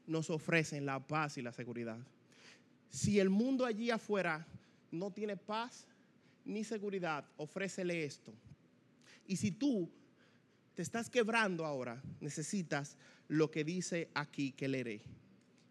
[0.06, 1.98] nos ofrecen la paz y la seguridad.
[2.90, 4.46] Si el mundo allí afuera
[4.90, 5.86] no tiene paz
[6.44, 8.32] ni seguridad, ofrécele esto.
[9.26, 9.90] Y si tú
[10.74, 12.96] te estás quebrando ahora, necesitas
[13.28, 15.02] lo que dice aquí que leeré.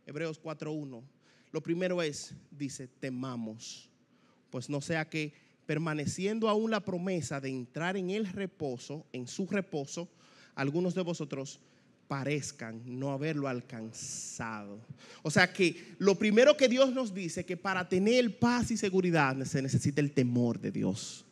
[0.05, 1.01] Hebreos 4.1.
[1.51, 3.89] Lo primero es, dice, temamos.
[4.49, 5.33] Pues no sea que
[5.65, 10.09] permaneciendo aún la promesa de entrar en el reposo, en su reposo,
[10.53, 11.59] algunos de vosotros
[12.07, 14.79] parezcan no haberlo alcanzado.
[15.23, 19.43] O sea que lo primero que Dios nos dice que para tener paz y seguridad
[19.45, 21.25] se necesita el temor de Dios.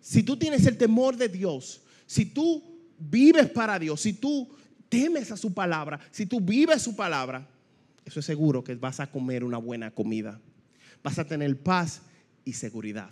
[0.00, 2.62] Si tú tienes el temor de Dios, si tú
[2.98, 4.48] vives para Dios, si tú
[4.88, 7.48] temes a su palabra, si tú vives su palabra,
[8.04, 10.40] eso es seguro que vas a comer una buena comida.
[11.02, 12.02] Vas a tener paz
[12.44, 13.10] y seguridad.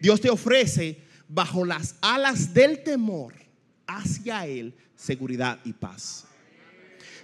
[0.00, 3.43] Dios te ofrece bajo las alas del temor
[3.86, 6.24] hacia Él seguridad y paz.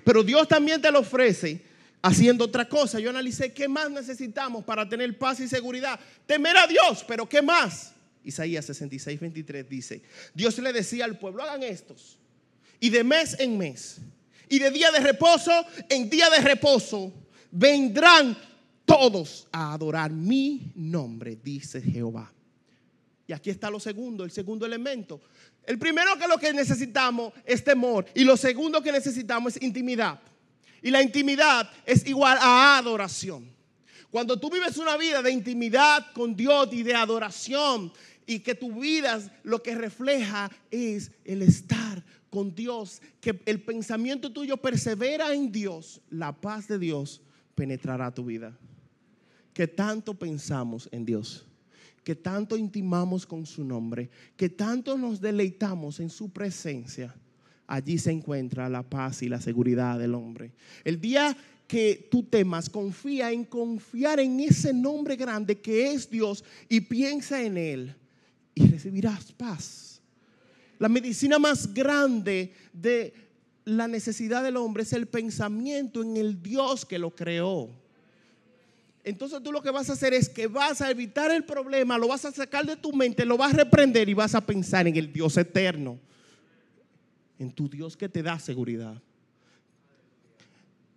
[0.04, 1.62] Pero Dios también te lo ofrece
[2.02, 2.98] haciendo otra cosa.
[2.98, 5.98] Yo analicé qué más necesitamos para tener paz y seguridad.
[6.26, 7.92] Temer a Dios, pero ¿qué más?
[8.24, 10.02] Isaías 66, 23 dice,
[10.34, 12.18] Dios le decía al pueblo, hagan estos.
[12.78, 13.98] Y de mes en mes,
[14.48, 15.52] y de día de reposo
[15.88, 17.12] en día de reposo,
[17.50, 18.36] vendrán
[18.84, 22.32] todos a adorar mi nombre, dice Jehová.
[23.30, 25.20] Y aquí está lo segundo, el segundo elemento.
[25.64, 30.20] El primero que lo que necesitamos es temor y lo segundo que necesitamos es intimidad.
[30.82, 33.48] Y la intimidad es igual a adoración.
[34.10, 37.92] Cuando tú vives una vida de intimidad con Dios y de adoración
[38.26, 44.32] y que tu vida lo que refleja es el estar con Dios, que el pensamiento
[44.32, 47.22] tuyo persevera en Dios, la paz de Dios
[47.54, 48.58] penetrará tu vida.
[49.54, 51.46] Que tanto pensamos en Dios,
[52.04, 57.14] que tanto intimamos con su nombre, que tanto nos deleitamos en su presencia,
[57.66, 60.52] allí se encuentra la paz y la seguridad del hombre.
[60.84, 61.36] El día
[61.70, 67.40] que tú temas, confía en confiar en ese nombre grande que es Dios y piensa
[67.40, 67.94] en Él
[68.56, 70.02] y recibirás paz.
[70.80, 73.14] La medicina más grande de
[73.64, 77.70] la necesidad del hombre es el pensamiento en el Dios que lo creó.
[79.02, 82.08] Entonces tú lo que vas a hacer es que vas a evitar el problema, lo
[82.08, 84.96] vas a sacar de tu mente, lo vas a reprender y vas a pensar en
[84.96, 85.98] el Dios eterno,
[87.38, 89.00] en tu Dios que te da seguridad.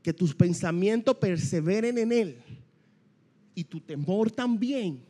[0.02, 2.38] Que tus pensamientos perseveren en Él
[3.56, 5.02] y tu temor también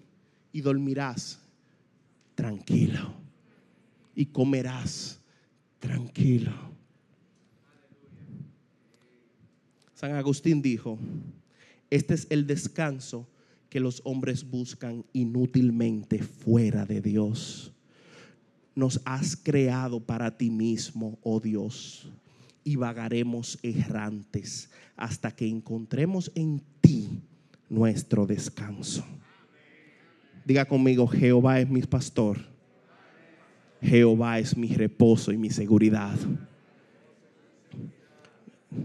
[0.51, 1.39] y dormirás
[2.35, 3.15] tranquilo
[4.15, 5.19] y comerás
[5.79, 6.51] tranquilo.
[9.95, 10.99] San Agustín dijo,
[11.93, 13.27] este es el descanso
[13.69, 17.71] que los hombres buscan inútilmente fuera de Dios.
[18.73, 22.11] Nos has creado para ti mismo, oh Dios,
[22.63, 27.21] y vagaremos errantes hasta que encontremos en ti
[27.69, 29.05] nuestro descanso.
[30.45, 32.39] Diga conmigo, Jehová es mi pastor.
[33.83, 36.17] Jehová es mi reposo y mi seguridad.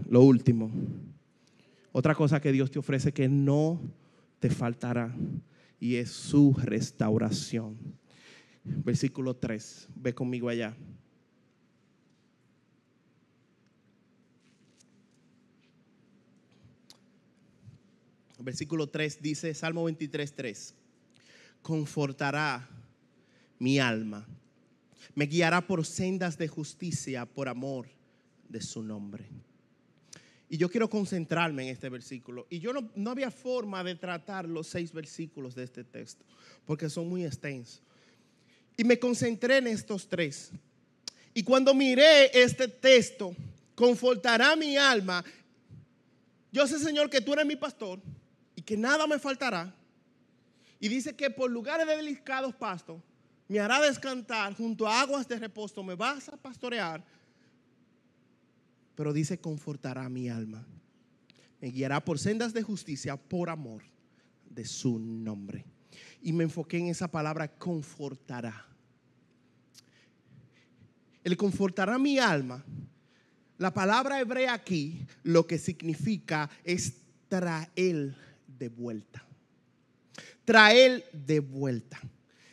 [0.07, 0.69] Lo último,
[1.91, 3.81] otra cosa que Dios te ofrece que no
[4.39, 5.15] te faltará
[5.79, 7.77] y es su restauración.
[8.63, 10.75] Versículo 3, ve conmigo allá.
[18.41, 20.75] Versículo 3 dice, Salmo 23, 3
[21.61, 22.69] confortará
[23.57, 24.27] mi alma.
[25.15, 27.87] Me guiará por sendas de justicia por amor
[28.47, 29.29] de su nombre.
[30.49, 32.47] Y yo quiero concentrarme en este versículo.
[32.49, 36.25] Y yo no, no, había forma de tratar los seis versículos de este texto,
[36.65, 37.83] porque son muy extensos.
[38.75, 40.51] Y me concentré en estos tres.
[41.33, 43.35] Y cuando miré este texto,
[43.75, 45.23] confortará mi alma.
[46.51, 47.99] Yo sé, Señor, que tú eres mi pastor
[48.55, 49.73] y que nada me faltará.
[50.79, 53.01] Y dice que por lugares de delicados pastos
[53.47, 57.03] me hará descantar junto a aguas de reposo, me vas a pastorear.
[58.99, 60.67] Pero dice, confortará mi alma.
[61.61, 63.81] Me guiará por sendas de justicia por amor
[64.49, 65.63] de su nombre.
[66.21, 68.67] Y me enfoqué en esa palabra, confortará.
[71.23, 72.61] El confortará mi alma.
[73.57, 76.95] La palabra hebrea aquí lo que significa es
[77.29, 78.17] traer
[78.59, 79.25] de vuelta
[80.49, 81.99] traer de vuelta.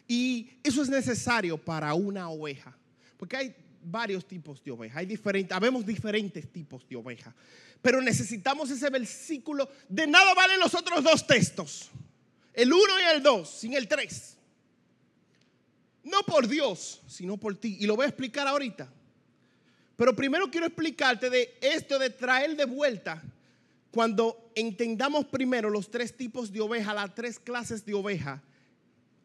[0.06, 2.76] Y eso es necesario para una oveja,
[3.16, 3.56] porque hay
[3.90, 7.34] varios tipos de ovejas, hay diferentes, habemos diferentes tipos de ovejas,
[7.80, 9.68] pero necesitamos ese versículo.
[9.88, 11.90] De nada valen los otros dos textos,
[12.52, 14.36] el uno y el dos, sin el tres.
[16.02, 17.78] No por Dios, sino por ti.
[17.80, 18.92] Y lo voy a explicar ahorita.
[19.96, 23.22] Pero primero quiero explicarte de esto de traer de vuelta
[23.90, 28.42] cuando entendamos primero los tres tipos de oveja, las tres clases de oveja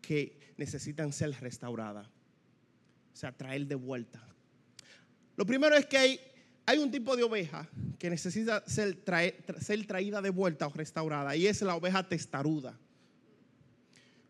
[0.02, 4.26] que necesitan ser restauradas, o sea, traer de vuelta.
[5.36, 6.20] Lo primero es que hay,
[6.66, 7.68] hay un tipo de oveja
[7.98, 12.78] que necesita ser, traída de vuelta o restaurada y es la oveja testaruda.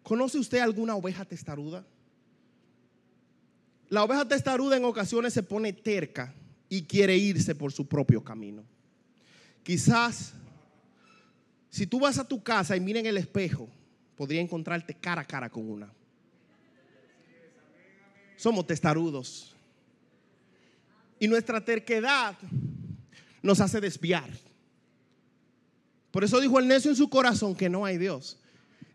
[0.04, 1.86] ¿Conoce usted alguna oveja testaruda?
[3.90, 6.34] La oveja testaruda en ocasiones se pone terca
[6.70, 8.64] y quiere irse por su propio camino.
[9.64, 10.34] Quizás
[11.70, 13.70] si tú vas a tu casa y miren el espejo,
[14.18, 15.92] podría encontrarte cara a cara con una.
[18.36, 19.56] Somos testarudos.
[21.22, 22.36] Y nuestra terquedad
[23.44, 24.28] nos hace desviar.
[26.10, 28.40] Por eso dijo el necio en su corazón que no hay Dios.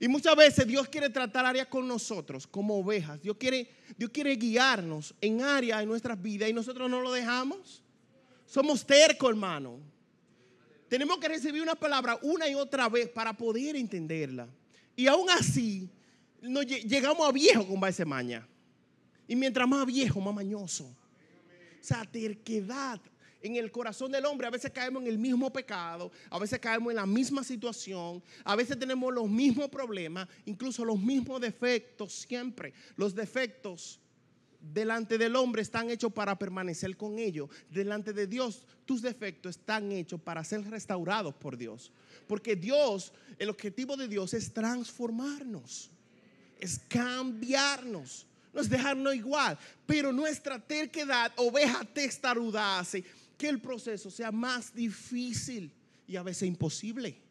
[0.00, 3.22] Y muchas veces Dios quiere tratar áreas con nosotros como ovejas.
[3.22, 7.84] Dios quiere, Dios quiere guiarnos en áreas de nuestras vidas y nosotros no lo dejamos.
[8.44, 9.78] Somos tercos, hermano.
[10.88, 14.48] Tenemos que recibir una palabra una y otra vez para poder entenderla.
[14.96, 15.88] Y aún así,
[16.42, 18.44] llegamos a viejo con base maña.
[19.28, 20.92] Y mientras más viejo, más mañoso.
[21.86, 23.00] O sea, terquedad
[23.40, 24.48] en el corazón del hombre.
[24.48, 28.56] A veces caemos en el mismo pecado, a veces caemos en la misma situación, a
[28.56, 32.74] veces tenemos los mismos problemas, incluso los mismos defectos siempre.
[32.96, 34.00] Los defectos
[34.60, 37.50] delante del hombre están hechos para permanecer con ellos.
[37.70, 41.92] Delante de Dios, tus defectos están hechos para ser restaurados por Dios.
[42.26, 45.92] Porque Dios, el objetivo de Dios es transformarnos,
[46.58, 48.26] es cambiarnos,
[48.56, 49.56] no es dejarnos igual.
[49.86, 53.04] Pero nuestra terquedad, oveja testaruda, hace
[53.36, 55.70] que el proceso sea más difícil
[56.06, 57.22] y a veces imposible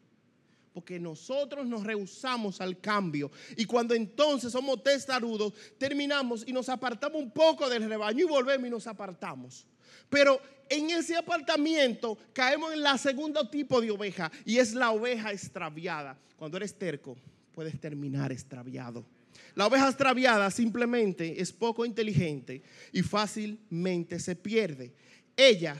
[0.72, 3.30] porque nosotros nos rehusamos al cambio.
[3.56, 8.68] Y cuando entonces somos testarudos, terminamos y nos apartamos un poco del rebaño y volvemos
[8.68, 9.66] y nos apartamos.
[10.10, 15.32] Pero en ese apartamiento caemos en la segunda tipo de oveja y es la oveja
[15.32, 16.18] extraviada.
[16.36, 17.16] Cuando eres terco,
[17.54, 19.02] puedes terminar extraviado.
[19.54, 22.62] La oveja extraviada simplemente es poco inteligente
[22.92, 24.94] y fácilmente se pierde.
[25.36, 25.76] Ella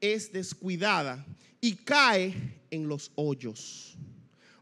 [0.00, 1.24] es descuidada
[1.60, 3.96] y cae en los hoyos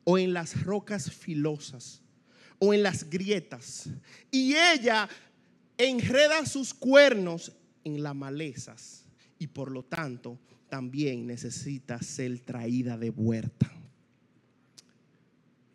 [0.05, 2.03] o en las rocas filosas
[2.59, 3.89] o en las grietas.
[4.31, 5.09] Y ella
[5.79, 7.53] enreda sus cuernos
[7.85, 9.05] en las malezas
[9.39, 13.73] y por lo tanto también necesita ser traída de vuelta.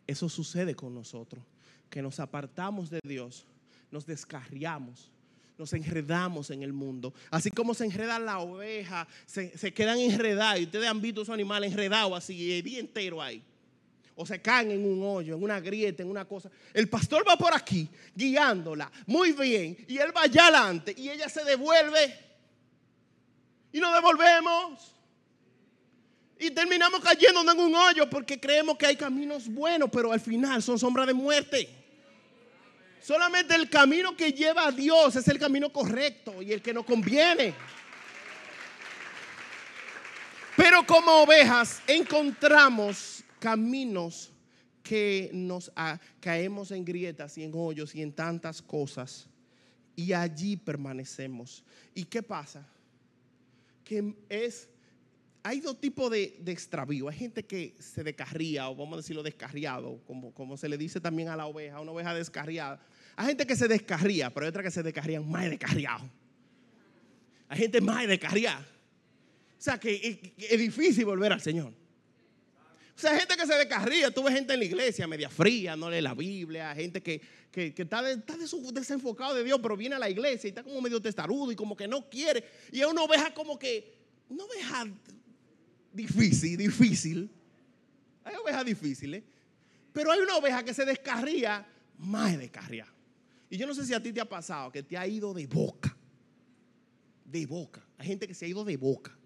[0.06, 1.44] Eso sucede con nosotros,
[1.90, 3.46] que nos apartamos de Dios,
[3.90, 5.10] nos descarriamos,
[5.58, 7.14] nos enredamos en el mundo.
[7.30, 10.60] Así como se enreda la oveja, se, quedan enredados.
[10.60, 13.42] Y ustedes han visto esos animales enredados así, el día entero ahí
[14.18, 16.50] o se caen en un hoyo, en una grieta, en una cosa.
[16.72, 21.28] El pastor va por aquí guiándola muy bien y él va allá adelante y ella
[21.28, 22.18] se devuelve
[23.72, 24.95] y nos devolvemos.
[26.38, 30.62] Y terminamos cayendo en un hoyo porque creemos que hay caminos buenos, pero al final
[30.62, 31.68] son sombras de muerte.
[33.00, 36.84] Solamente el camino que lleva a Dios es el camino correcto y el que nos
[36.84, 37.54] conviene.
[40.56, 44.32] Pero como ovejas encontramos caminos
[44.82, 45.70] que nos
[46.20, 49.28] caemos en grietas y en hoyos y en tantas cosas
[49.96, 51.64] y allí permanecemos.
[51.94, 52.64] ¿Y qué pasa?
[53.82, 54.68] Que es,
[55.46, 57.08] hay dos tipos de, extravío.
[57.08, 61.00] Hay gente que se descarría, o vamos a decirlo descarriado, como, como se le dice
[61.00, 62.84] también a la oveja, una oveja descarriada.
[63.14, 66.10] Hay gente que se descarría, pero hay otra que se descarrían más descarriado.
[67.48, 68.58] Hay gente más descarriada.
[68.58, 71.68] O sea que es difícil volver al Señor.
[71.68, 74.10] O sea, gente que se descarría.
[74.10, 77.22] Tuve gente en la iglesia media fría, no lee la Biblia, gente que,
[77.54, 81.56] está, desenfocado de Dios, pero viene a la iglesia y está como medio testarudo y
[81.56, 82.42] como que no quiere.
[82.72, 83.94] Y es una oveja como que,
[84.28, 84.86] una oveja
[85.96, 87.30] difícil, difícil.
[88.24, 89.22] Hay ovejas difíciles.
[89.92, 91.66] Pero hay una oveja que se descarría
[91.98, 92.86] más descarría.
[93.48, 95.46] Y yo no sé si a ti te ha pasado que te ha ido de
[95.46, 95.96] boca.
[97.24, 97.82] De boca.
[97.98, 99.16] Hay gente que se ha ido de boca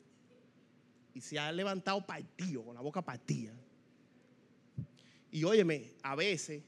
[1.14, 3.52] y se ha levantado partido, con la boca partida.
[5.30, 6.62] Y óyeme, a veces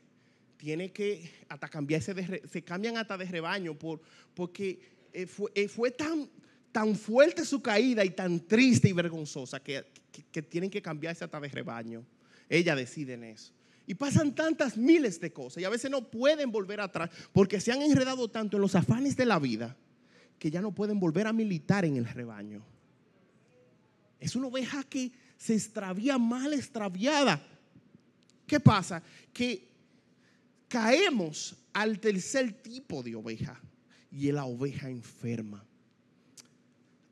[0.57, 4.01] tiene que hasta cambiarse de, se cambian hasta de rebaño por,
[4.35, 6.29] porque eh, eh, fue, tan,
[6.73, 9.85] tan fuerte su caída y tan triste y vergonzosa que,
[10.33, 12.05] que, tienen que cambiarse hasta de rebaño.
[12.49, 13.53] Ella decide en eso.
[13.87, 17.73] Y pasan tantas miles de cosas y a veces no pueden volver atrás porque se
[17.73, 19.77] han enredado tanto en los afanes de la vida
[20.39, 22.64] que ya no pueden volver a militar en el rebaño.
[24.18, 27.45] Es una oveja que se extravía mal extraviada.
[28.47, 29.03] ¿Qué pasa?
[29.33, 29.68] Que
[30.68, 33.61] caemos al tercer tipo de oveja
[34.11, 35.64] y es la oveja enferma.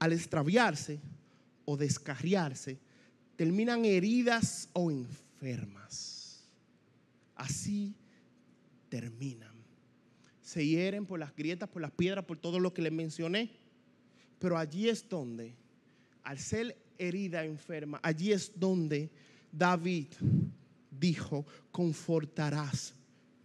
[0.01, 0.99] Al extraviarse
[1.65, 2.79] o descarriarse,
[3.37, 6.43] terminan heridas o enfermas.
[7.37, 7.95] Así
[8.89, 9.55] terminan.
[10.43, 13.53] Se hieren por las grietas, por las piedras, por todo lo que les mencioné.
[14.41, 15.55] Pero allí es donde,
[16.25, 18.01] al ser herida enferma.
[18.03, 19.11] Allí es donde
[19.51, 20.09] David
[20.91, 22.95] dijo, confortarás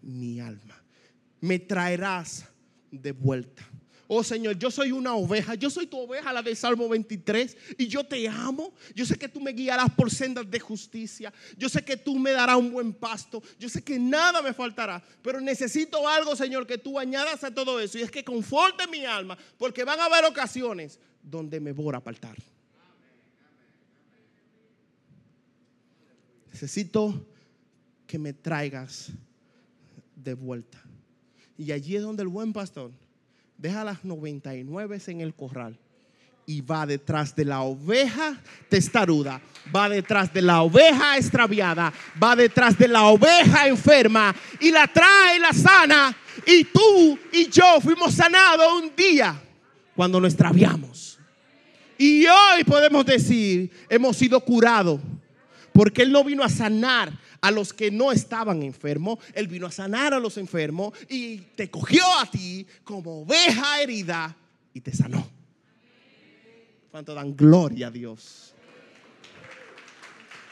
[0.02, 0.84] mi alma,
[1.42, 2.48] me traerás
[2.92, 3.64] de vuelta.
[4.08, 7.88] Oh Señor, yo soy una oveja, yo soy tu oveja, la del Salmo 23, y
[7.88, 8.74] yo te amo.
[8.94, 11.34] Yo sé que tú me guiarás por sendas de justicia.
[11.58, 13.42] Yo sé que tú me darás un buen pasto.
[13.60, 17.80] Yo sé que nada me faltará, pero necesito algo, Señor, que tú añadas a todo
[17.80, 21.94] eso, y es que conforte mi alma, porque van a haber ocasiones donde me voy
[21.94, 22.36] a apartar.
[26.56, 27.28] necesito
[28.08, 29.12] que me traigas
[30.16, 30.82] de vuelta.
[31.58, 32.94] Y allí es donde el buen pastor
[33.58, 35.78] deja las 99 en el corral
[36.48, 38.40] y va detrás de la oveja
[38.70, 39.42] testaruda,
[39.76, 41.92] va detrás de la oveja extraviada,
[42.22, 46.16] va detrás de la oveja enferma y la trae, la sana.
[46.46, 49.42] Y tú y yo fuimos sanados un día
[49.96, 51.18] cuando nos extraviamos.
[51.98, 55.00] Y hoy podemos decir, hemos sido curados.
[55.72, 57.12] Porque Él no vino a sanar
[57.46, 59.20] a los que no estaban enfermos.
[59.36, 64.36] Él vino a sanar a los enfermos y te cogió a ti como oveja herida
[64.74, 65.30] y te sanó.
[66.90, 68.56] ¿Cuánto dan gloria a Dios?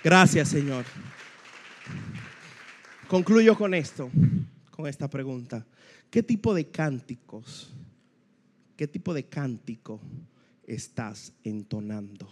[0.04, 0.86] Gracias, Señor.
[3.08, 4.12] Concluyo con esto,
[4.70, 5.66] con esta pregunta.
[6.12, 7.74] ¿Qué tipo de cánticos,
[8.78, 10.00] qué tipo de cántico
[10.68, 12.32] estás entonando?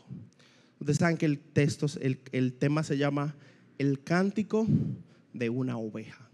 [0.79, 3.33] Ustedes saben que el texto, el, el tema se llama
[3.81, 4.67] El cántico
[5.33, 6.29] de una oveja.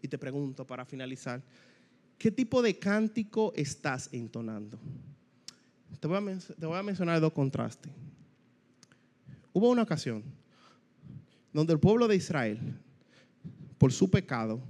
[0.00, 1.42] Y te pregunto para finalizar,
[2.16, 4.78] ¿qué tipo de cántico estás entonando?
[5.98, 7.90] Te voy a, te voy a mencionar dos contrastes.
[9.52, 10.22] Hubo una ocasión
[11.52, 12.60] donde el pueblo de Israel,
[13.78, 14.60] por su pecado,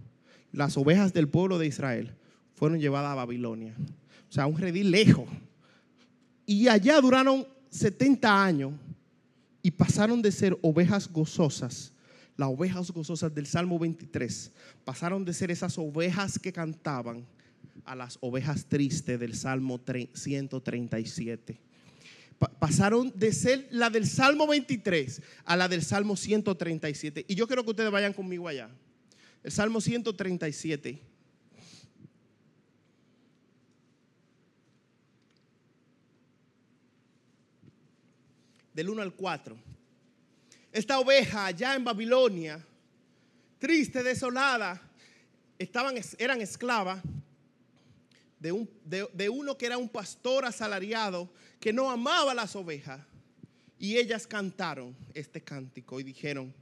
[0.52, 2.14] las ovejas del pueblo de Israel
[2.54, 3.76] fueron llevadas a Babilonia.
[4.30, 5.28] O sea, un redil lejos.
[6.46, 8.72] Y allá duraron 70 años
[9.62, 11.92] y pasaron de ser ovejas gozosas,
[12.36, 14.52] las ovejas gozosas del Salmo 23,
[14.84, 17.26] pasaron de ser esas ovejas que cantaban
[17.84, 19.80] a las ovejas tristes del Salmo
[20.12, 21.60] 137
[22.48, 27.24] pasaron de ser la del Salmo 23 a la del Salmo 137.
[27.28, 28.68] Y yo quiero que ustedes vayan conmigo allá.
[29.42, 31.11] El Salmo 137.
[38.72, 39.56] Del 1 al 4.
[40.72, 42.64] Esta oveja allá en Babilonia,
[43.58, 44.80] triste, desolada,
[45.58, 47.02] estaban, eran esclavas
[48.40, 53.00] de, de, uno que era un pastor asalariado que no amaba las ovejas.
[53.78, 56.54] Y ellas cantaron este cántico y dijeron,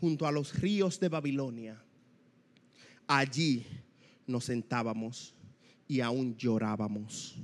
[0.00, 1.80] junto a los ríos de Babilonia,
[3.06, 3.66] allí
[4.26, 5.34] nos sentábamos
[5.88, 7.36] y aún llorábamos,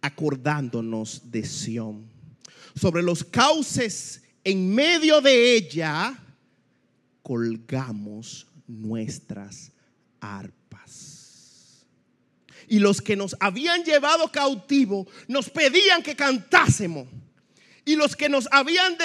[0.00, 2.19] acordándonos de Sión.
[2.74, 6.18] Sobre los cauces en medio de ella
[7.22, 9.72] colgamos nuestras
[10.20, 10.60] arpas
[12.70, 17.08] y los que nos habían llevado cautivo nos pedían que cantásemos.
[17.84, 18.96] Y los que nos habían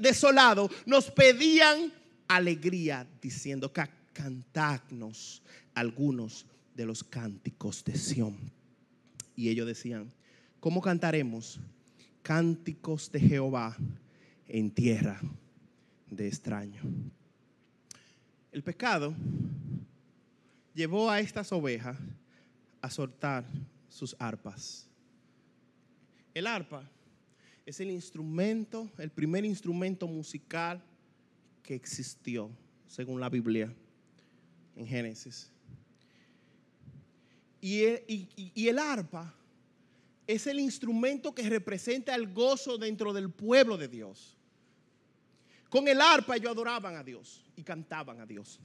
[0.00, 1.92] desolado nos pedían
[2.26, 5.40] alegría, diciendo que cantadnos
[5.72, 8.36] algunos de los cánticos de Sión.
[9.36, 10.12] Y ellos decían,
[10.58, 11.60] ¿cómo cantaremos
[12.26, 13.76] cánticos de Jehová
[14.48, 15.20] en tierra
[16.10, 16.82] de extraño?
[18.50, 19.14] El pecado
[20.74, 21.96] llevó a estas ovejas
[22.80, 23.44] a soltar
[23.88, 24.88] sus arpas.
[26.34, 26.90] El arpa
[27.64, 30.82] es el instrumento, el primer instrumento musical
[31.62, 32.50] que existió,
[32.88, 33.72] según la Biblia,
[34.74, 35.48] en Génesis.
[37.60, 37.84] Y
[38.66, 39.32] el, arpa
[40.26, 44.36] es el instrumento que representa el gozo dentro del pueblo de Dios.
[45.68, 48.58] Con el arpa ellos adoraban a Dios y cantaban a Dios.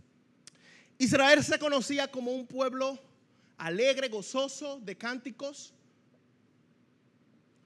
[0.98, 3.00] Israel se conocía como un pueblo
[3.58, 5.74] alegre, gozoso de cánticos.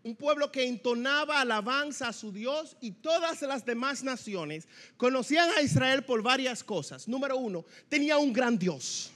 [0.03, 4.67] Un pueblo que entonaba alabanza a su Dios y todas las demás naciones
[4.97, 7.07] conocían a Israel por varias cosas.
[7.07, 9.11] Número uno, tenía un gran Dios,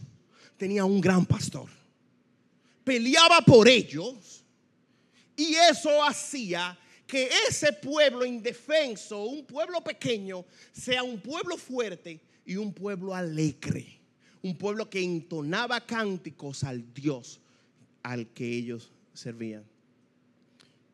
[0.58, 1.70] tenía un gran pastor,
[2.84, 4.39] peleaba por ellos
[5.40, 6.78] y eso hacía
[7.08, 14.00] que ese pueblo indefenso, un pueblo pequeño, sea un pueblo fuerte y un pueblo alegre
[14.42, 17.40] un pueblo que entonaba cánticos al Dios
[18.04, 19.64] al que ellos servían.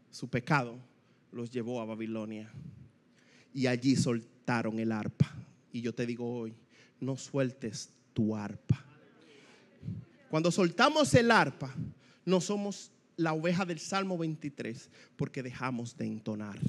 [0.09, 0.77] Su pecado
[1.31, 2.49] los llevó a Babilonia
[3.53, 5.31] y allí soltaron el arpa.
[5.71, 6.53] Y yo te digo hoy,
[6.99, 8.83] no sueltes tu arpa.
[10.29, 11.73] Cuando soltamos el arpa,
[12.25, 16.59] no somos la oveja del Salmo 23 porque dejamos de entonar,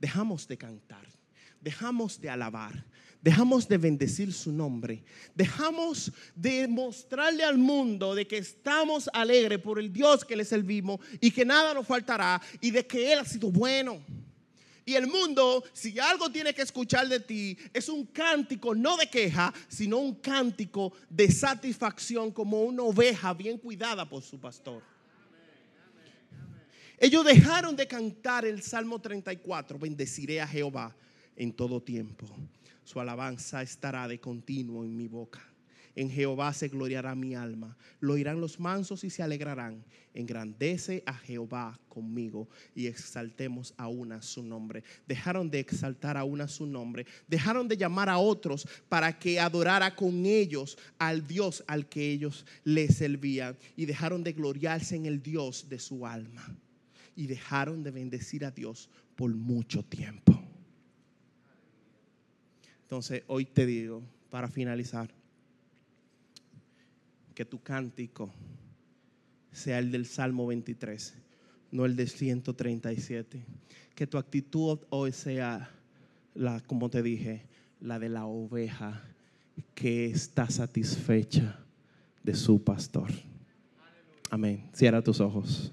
[0.00, 1.06] dejamos de cantar,
[1.60, 2.84] dejamos de alabar,
[3.20, 9.78] dejamos de bendecir su nombre, dejamos de mostrarle al mundo de que estamos alegres por
[9.78, 13.24] el Dios que le servimos y que nada nos faltará y de que Él ha
[13.24, 14.02] sido bueno.
[14.84, 19.08] Y el mundo, si algo tiene que escuchar de ti, es un cántico no de
[19.08, 24.82] queja, sino un cántico de satisfacción como una oveja bien cuidada por su pastor.
[27.02, 30.94] Ellos dejaron de cantar el Salmo 34, bendeciré a Jehová
[31.34, 32.28] en todo tiempo.
[32.84, 35.42] Su alabanza estará de continuo en mi boca.
[35.96, 37.76] En Jehová se gloriará mi alma.
[37.98, 39.84] Lo oirán los mansos y se alegrarán.
[40.14, 44.84] Engrandece a Jehová conmigo y exaltemos a una su nombre.
[45.08, 47.04] Dejaron de exaltar a una su nombre.
[47.26, 52.46] Dejaron de llamar a otros para que adorara con ellos al Dios al que ellos
[52.62, 53.56] le servían.
[53.74, 56.56] Y dejaron de gloriarse en el Dios de su alma.
[57.14, 60.40] Y dejaron de bendecir a Dios por mucho tiempo.
[62.82, 65.10] Entonces, hoy te digo, para finalizar,
[67.34, 68.30] que tu cántico
[69.50, 71.14] sea el del Salmo 23,
[71.70, 73.44] no el del 137.
[73.94, 75.70] Que tu actitud hoy sea
[76.34, 77.46] la, como te dije,
[77.80, 79.02] la de la oveja
[79.74, 81.58] que está satisfecha
[82.22, 83.10] de su pastor.
[84.30, 84.68] Amén.
[84.72, 85.72] Cierra tus ojos.